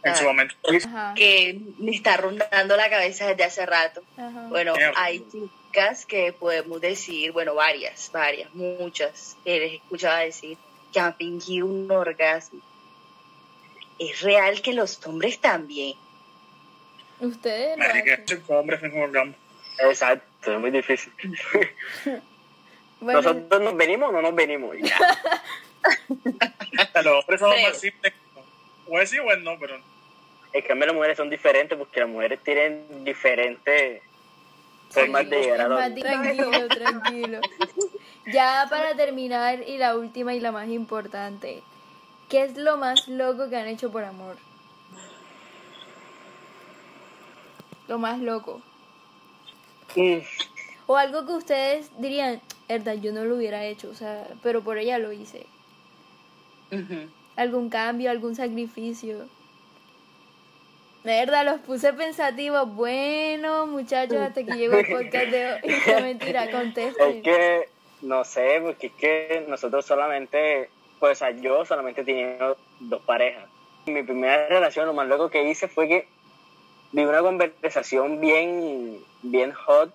En 0.06 0.16
su 0.18 0.24
Ah. 0.24 0.28
momento. 0.28 0.56
Ajá, 0.86 1.14
Que 1.16 1.58
me 1.80 1.92
está 1.92 2.18
rondando 2.18 2.76
la 2.76 2.90
cabeza 2.90 3.26
desde 3.28 3.46
hace 3.46 3.66
rato. 3.66 4.04
ajá. 4.18 4.48
Bueno, 4.50 4.74
hay 4.96 5.26
chicas 5.32 6.06
que 6.06 6.34
podemos 6.34 6.82
decir, 6.82 7.32
bueno, 7.32 7.56
varias, 7.56 8.12
varias, 8.12 8.54
muchas, 8.54 9.38
que 9.46 9.60
les 9.60 9.74
escuchaba 9.76 10.20
decir 10.20 10.58
que 10.92 11.00
han 11.00 11.16
fingido 11.16 11.68
un 11.68 11.90
orgasmo. 11.90 12.60
Es 13.98 14.22
real 14.22 14.62
que 14.62 14.74
los 14.74 15.00
hombres 15.08 15.40
también. 15.40 15.96
Ustedes 17.28 17.78
lo 17.78 17.84
Marica, 17.86 18.14
hacen. 18.16 18.38
ese 18.42 18.54
hombre 18.54 18.78
fue 18.78 18.90
un 18.90 19.02
orgasmo. 19.02 19.34
Exacto, 19.80 20.54
es 20.54 20.60
muy 20.60 20.72
difícil. 20.72 21.12
Bueno, 23.00 23.22
Nosotros 23.22 23.62
nos 23.62 23.76
venimos 23.76 24.10
o 24.10 24.12
no 24.14 24.22
nos 24.22 24.36
venimos. 24.36 24.76
ya. 24.82 24.98
Los 27.04 27.20
hombres 27.20 27.40
son 27.40 27.62
más 27.62 27.78
simples. 27.78 28.14
O 28.88 29.00
es 29.00 29.10
sí 29.10 29.20
o 29.20 29.32
es 29.32 29.42
no, 29.42 29.58
pero 29.60 29.76
En 30.54 30.62
cambio, 30.62 30.86
las 30.88 30.96
mujeres 30.96 31.18
son 31.18 31.30
diferentes 31.30 31.78
porque 31.78 32.00
las 32.00 32.10
mujeres 32.10 32.40
tienen 32.44 33.04
diferentes 33.04 34.02
formas 34.90 35.30
de 35.30 35.40
llegar 35.42 35.62
a 35.62 35.68
los... 35.68 35.96
Tranquilo, 35.96 36.68
tranquilo. 36.70 37.40
Ya 38.28 38.68
para 38.70 38.96
terminar 38.96 39.62
y 39.68 39.78
la 39.78 39.98
última 39.98 40.34
y 40.34 40.40
la 40.40 40.52
más 40.52 40.70
importante. 40.70 41.62
¿Qué 42.30 42.44
es 42.44 42.56
lo 42.56 42.78
más 42.78 43.08
loco 43.08 43.50
que 43.50 43.58
han 43.58 43.68
hecho 43.68 43.92
por 43.92 44.04
amor? 44.04 44.38
Lo 47.94 48.00
más 48.00 48.20
loco. 48.20 48.60
O 50.88 50.98
algo 50.98 51.28
que 51.28 51.34
ustedes 51.34 51.92
dirían, 52.00 52.42
verdad, 52.68 52.96
yo 52.96 53.12
no 53.12 53.24
lo 53.24 53.36
hubiera 53.36 53.66
hecho, 53.66 53.88
o 53.92 53.94
sea, 53.94 54.28
pero 54.42 54.64
por 54.64 54.80
ella 54.80 54.98
lo 54.98 55.14
hice. 55.14 55.46
Algún 57.36 57.70
cambio, 57.70 58.10
algún 58.10 58.34
sacrificio. 58.34 59.28
Verdad, 61.04 61.46
los 61.46 61.60
puse 61.60 61.94
pensativos. 61.94 62.74
Bueno, 62.74 63.68
muchachos, 63.68 64.18
hasta 64.18 64.40
aquí 64.40 64.54
llegó 64.54 64.74
el 64.74 64.88
podcast 64.88 65.28
de 65.28 65.54
hoy. 65.54 65.60
No, 65.94 66.02
mentira, 66.02 66.50
contesten. 66.50 67.18
Es 67.18 67.24
que, 67.24 67.70
no 68.02 68.24
sé, 68.24 68.60
porque 68.64 68.88
es 68.88 68.94
que 68.94 69.46
nosotros 69.48 69.86
solamente, 69.86 70.68
pues 71.00 71.22
o 71.22 71.26
sea, 71.26 71.30
yo 71.30 71.64
solamente 71.64 72.04
tenido 72.04 72.58
dos 72.80 73.04
parejas. 73.04 73.48
Mi 73.86 74.02
primera 74.02 74.48
relación, 74.48 74.88
lo 74.88 74.96
más 74.96 75.08
loco 75.08 75.30
que 75.30 75.48
hice 75.48 75.68
fue 75.68 75.88
que 75.88 76.08
vi 76.94 77.04
una 77.04 77.22
conversación 77.22 78.22
bien, 78.22 79.00
bien 79.24 79.52
hot 79.52 79.94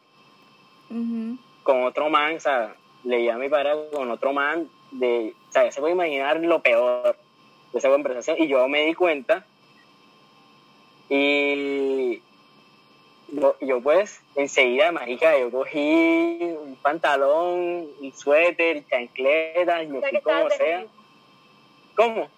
con 1.63 1.85
otro 1.85 2.11
man, 2.11 2.37
o 2.37 2.41
sea, 2.41 2.75
leía 3.05 3.35
a 3.35 3.39
mi 3.39 3.49
pareja 3.49 3.77
con 3.93 4.11
otro 4.11 4.33
man, 4.33 4.69
de, 4.91 5.35
o 5.49 5.53
sea, 5.53 5.65
ya 5.65 5.73
se 5.73 5.81
puede 5.81 5.95
imaginar 5.95 6.41
lo 6.41 6.61
peor 6.61 7.17
de 7.73 7.79
esa 7.79 7.89
conversación, 7.89 8.37
y 8.41 8.49
yo 8.49 8.67
me 8.69 8.85
di 8.85 8.95
cuenta, 8.95 9.47
y 11.09 12.21
yo, 13.29 13.57
yo 13.61 13.81
pues, 13.81 14.21
enseguida, 14.35 14.91
marica, 14.91 15.39
yo 15.39 15.51
cogí 15.51 16.39
un 16.41 16.77
pantalón, 16.83 17.87
un 18.01 18.13
suéter, 18.15 18.85
chancletas, 18.89 19.85
y 19.85 19.87
me 19.87 19.99
O 19.99 20.01
sea 20.01 20.11
fui 20.11 20.21
como 20.21 20.51
sea. 20.51 20.87
¿Cómo? 21.95 22.29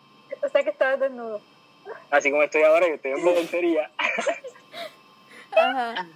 O 0.42 0.48
sea 0.48 0.62
que 0.62 0.70
estabas 0.70 1.00
desnudo. 1.00 1.40
Así 2.10 2.30
como 2.30 2.42
estoy 2.42 2.62
ahora, 2.62 2.88
yo 2.88 2.94
estoy 2.94 3.12
en 3.12 3.24
voluntería. 3.24 3.90
Ajá. 5.52 6.06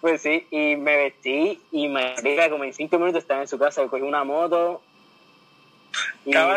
Pues 0.00 0.22
sí, 0.22 0.46
y 0.50 0.76
me 0.76 0.96
vestí 0.96 1.60
y 1.70 1.88
marica, 1.88 2.48
como 2.50 2.64
en 2.64 2.72
cinco 2.72 2.98
minutos 2.98 3.22
estaba 3.22 3.42
en 3.42 3.48
su 3.48 3.58
casa, 3.58 3.82
yo 3.82 3.90
cogí 3.90 4.02
una 4.02 4.24
moto. 4.24 4.82
y- 6.24 6.32
¿Cómo, 6.32 6.54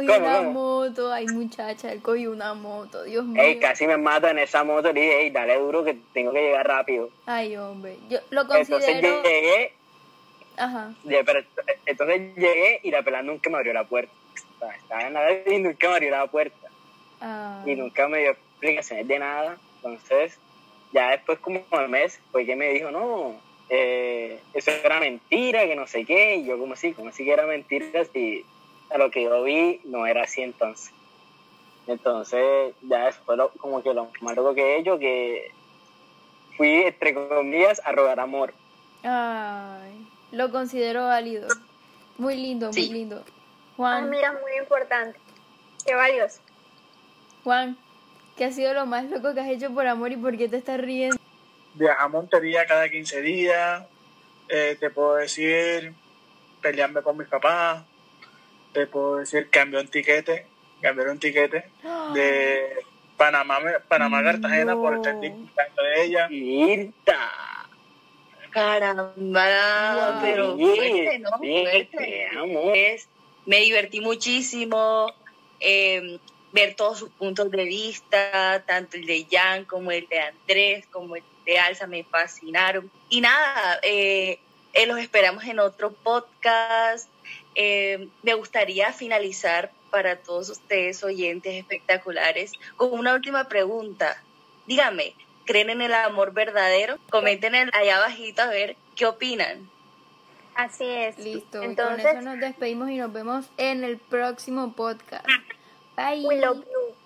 una 0.00 0.36
cómo? 0.38 0.50
moto, 0.52 1.12
ay 1.12 1.26
muchacha, 1.28 1.92
él 1.92 2.02
cogió 2.02 2.32
una 2.32 2.54
moto, 2.54 3.04
Dios 3.04 3.24
mío. 3.24 3.40
Ey, 3.42 3.58
casi 3.60 3.86
me 3.86 3.96
mata 3.96 4.30
en 4.30 4.38
esa 4.40 4.64
moto 4.64 4.90
y 4.90 4.94
dije, 4.94 5.20
ey, 5.22 5.30
dale 5.30 5.58
duro 5.58 5.84
que 5.84 5.96
tengo 6.12 6.32
que 6.32 6.40
llegar 6.42 6.66
rápido. 6.66 7.08
Ay, 7.26 7.56
hombre, 7.56 7.96
yo 8.08 8.18
lo 8.30 8.42
Entonces 8.42 8.68
considero... 8.68 9.22
llegué, 9.22 9.72
Ajá. 10.56 10.92
pero, 11.24 11.40
entonces 11.86 12.34
llegué 12.36 12.80
y 12.82 12.90
la 12.90 13.02
pelada 13.02 13.22
nunca 13.22 13.48
me 13.48 13.56
abrió 13.58 13.72
la 13.72 13.84
puerta. 13.84 14.12
Sea, 14.66 14.76
estaba 14.76 15.06
en 15.06 15.14
la 15.14 15.22
vez 15.22 15.46
y 15.52 15.58
nunca 15.58 15.88
me 15.88 15.94
abrió 15.94 16.10
la 16.10 16.26
puerta. 16.26 16.68
Ah, 17.20 17.62
Y 17.66 17.74
nunca 17.74 18.08
me 18.08 18.18
dio 18.20 18.30
explicaciones 18.30 19.08
de 19.08 19.18
nada. 19.18 19.56
Entonces, 19.76 20.38
ya 20.92 21.10
después 21.10 21.38
como 21.40 21.64
al 21.72 21.88
mes, 21.88 22.20
fue 22.30 22.46
que 22.46 22.54
me 22.54 22.68
dijo, 22.72 22.90
no, 22.90 23.34
eh, 23.68 24.40
eso 24.54 24.70
era 24.70 25.00
mentira, 25.00 25.64
que 25.66 25.74
no 25.74 25.86
sé 25.86 26.04
qué. 26.04 26.36
Y 26.36 26.44
yo 26.46 26.58
como 26.58 26.74
así, 26.74 26.92
como 26.92 27.08
así 27.08 27.24
que 27.24 27.32
era 27.32 27.46
mentira, 27.46 28.04
si 28.12 28.44
a 28.90 28.98
lo 28.98 29.10
que 29.10 29.22
yo 29.24 29.42
vi 29.42 29.80
no 29.84 30.06
era 30.06 30.22
así 30.24 30.42
entonces. 30.42 30.92
Entonces, 31.86 32.74
ya 32.82 33.08
eso 33.08 33.18
fue 33.24 33.36
lo- 33.36 33.50
como 33.58 33.82
que 33.82 33.92
lo 33.92 34.08
más 34.20 34.36
loco 34.36 34.54
que 34.54 34.62
he 34.62 34.78
hecho, 34.78 34.98
que 34.98 35.50
fui, 36.56 36.68
entre 36.82 37.14
comillas, 37.14 37.80
a 37.84 37.92
rogar 37.92 38.20
amor. 38.20 38.54
Ay, 39.02 40.06
lo 40.30 40.50
considero 40.52 41.04
válido. 41.06 41.48
Muy 42.18 42.36
lindo, 42.36 42.66
muy 42.68 42.74
Sí. 42.84 42.88
Ah, 43.84 43.98
Juan, 43.98 44.10
mira, 44.10 44.32
muy 44.32 44.52
importante. 44.60 45.18
Qué 45.84 45.94
valioso. 45.94 46.40
Juan, 47.44 47.76
¿qué 48.36 48.44
ha 48.44 48.52
sido 48.52 48.72
lo 48.74 48.86
más 48.86 49.04
loco 49.10 49.34
que 49.34 49.40
has 49.40 49.48
hecho 49.48 49.72
por 49.74 49.86
amor 49.86 50.12
y 50.12 50.16
por 50.16 50.36
qué 50.36 50.48
te 50.48 50.56
estás 50.58 50.80
riendo? 50.80 51.16
Viajar 51.74 52.04
a 52.04 52.08
Montería 52.08 52.64
cada 52.66 52.88
15 52.88 53.20
días. 53.22 53.84
Eh, 54.48 54.76
te 54.78 54.90
puedo 54.90 55.16
decir 55.16 55.92
pelearme 56.60 57.02
con 57.02 57.16
mis 57.16 57.26
papás. 57.28 57.82
Te 58.72 58.86
puedo 58.86 59.16
decir 59.18 59.48
cambiar 59.50 59.82
un 59.82 59.88
tiquete. 59.88 60.46
Cambiar 60.80 61.08
un 61.08 61.18
tiquete 61.18 61.64
de 62.14 62.76
Panamá, 63.16 63.58
Panamá 63.88 64.18
a 64.20 64.24
Cartagena 64.24 64.74
por 64.76 64.94
estar 64.94 65.18
disfrutando 65.18 65.82
de 65.82 66.04
ella. 66.04 66.26
¡Irta! 66.30 67.18
Caramba, 68.50 69.04
Wow. 69.16 70.20
pero 70.22 70.56
fuerte, 70.58 71.18
¿no? 71.20 71.30
sí, 71.40 71.62
Fuerte. 71.62 72.28
Me 73.46 73.60
divertí 73.60 74.00
muchísimo 74.00 75.12
eh, 75.60 76.18
ver 76.52 76.74
todos 76.74 76.98
sus 76.98 77.10
puntos 77.10 77.50
de 77.50 77.64
vista, 77.64 78.62
tanto 78.66 78.96
el 78.96 79.06
de 79.06 79.26
Jan 79.30 79.64
como 79.64 79.90
el 79.90 80.06
de 80.08 80.20
Andrés, 80.20 80.86
como 80.90 81.16
el 81.16 81.22
de 81.44 81.58
Alza, 81.58 81.86
me 81.86 82.04
fascinaron. 82.04 82.90
Y 83.08 83.20
nada, 83.20 83.80
eh, 83.82 84.38
eh, 84.74 84.86
los 84.86 84.98
esperamos 84.98 85.44
en 85.44 85.58
otro 85.58 85.92
podcast. 85.92 87.08
Eh, 87.54 88.08
me 88.22 88.34
gustaría 88.34 88.92
finalizar 88.92 89.72
para 89.90 90.16
todos 90.16 90.48
ustedes, 90.50 91.02
oyentes 91.04 91.54
espectaculares, 91.54 92.52
con 92.76 92.92
una 92.92 93.14
última 93.14 93.48
pregunta. 93.48 94.22
Dígame, 94.66 95.14
¿creen 95.44 95.70
en 95.70 95.82
el 95.82 95.92
amor 95.92 96.32
verdadero? 96.32 96.98
Comenten 97.10 97.54
allá 97.54 97.96
abajito 97.96 98.42
a 98.42 98.46
ver 98.46 98.76
qué 98.94 99.06
opinan. 99.06 99.70
Así 100.54 100.84
es. 100.84 101.18
Listo, 101.18 101.62
y 101.62 101.66
Entonces, 101.66 102.06
con 102.06 102.16
eso 102.16 102.22
nos 102.22 102.40
despedimos 102.40 102.90
y 102.90 102.98
nos 102.98 103.12
vemos 103.12 103.50
en 103.56 103.84
el 103.84 103.98
próximo 103.98 104.72
podcast. 104.72 105.26
Bye. 105.96 106.26
we 106.26 106.40
love 106.40 106.58
you. 106.58 107.01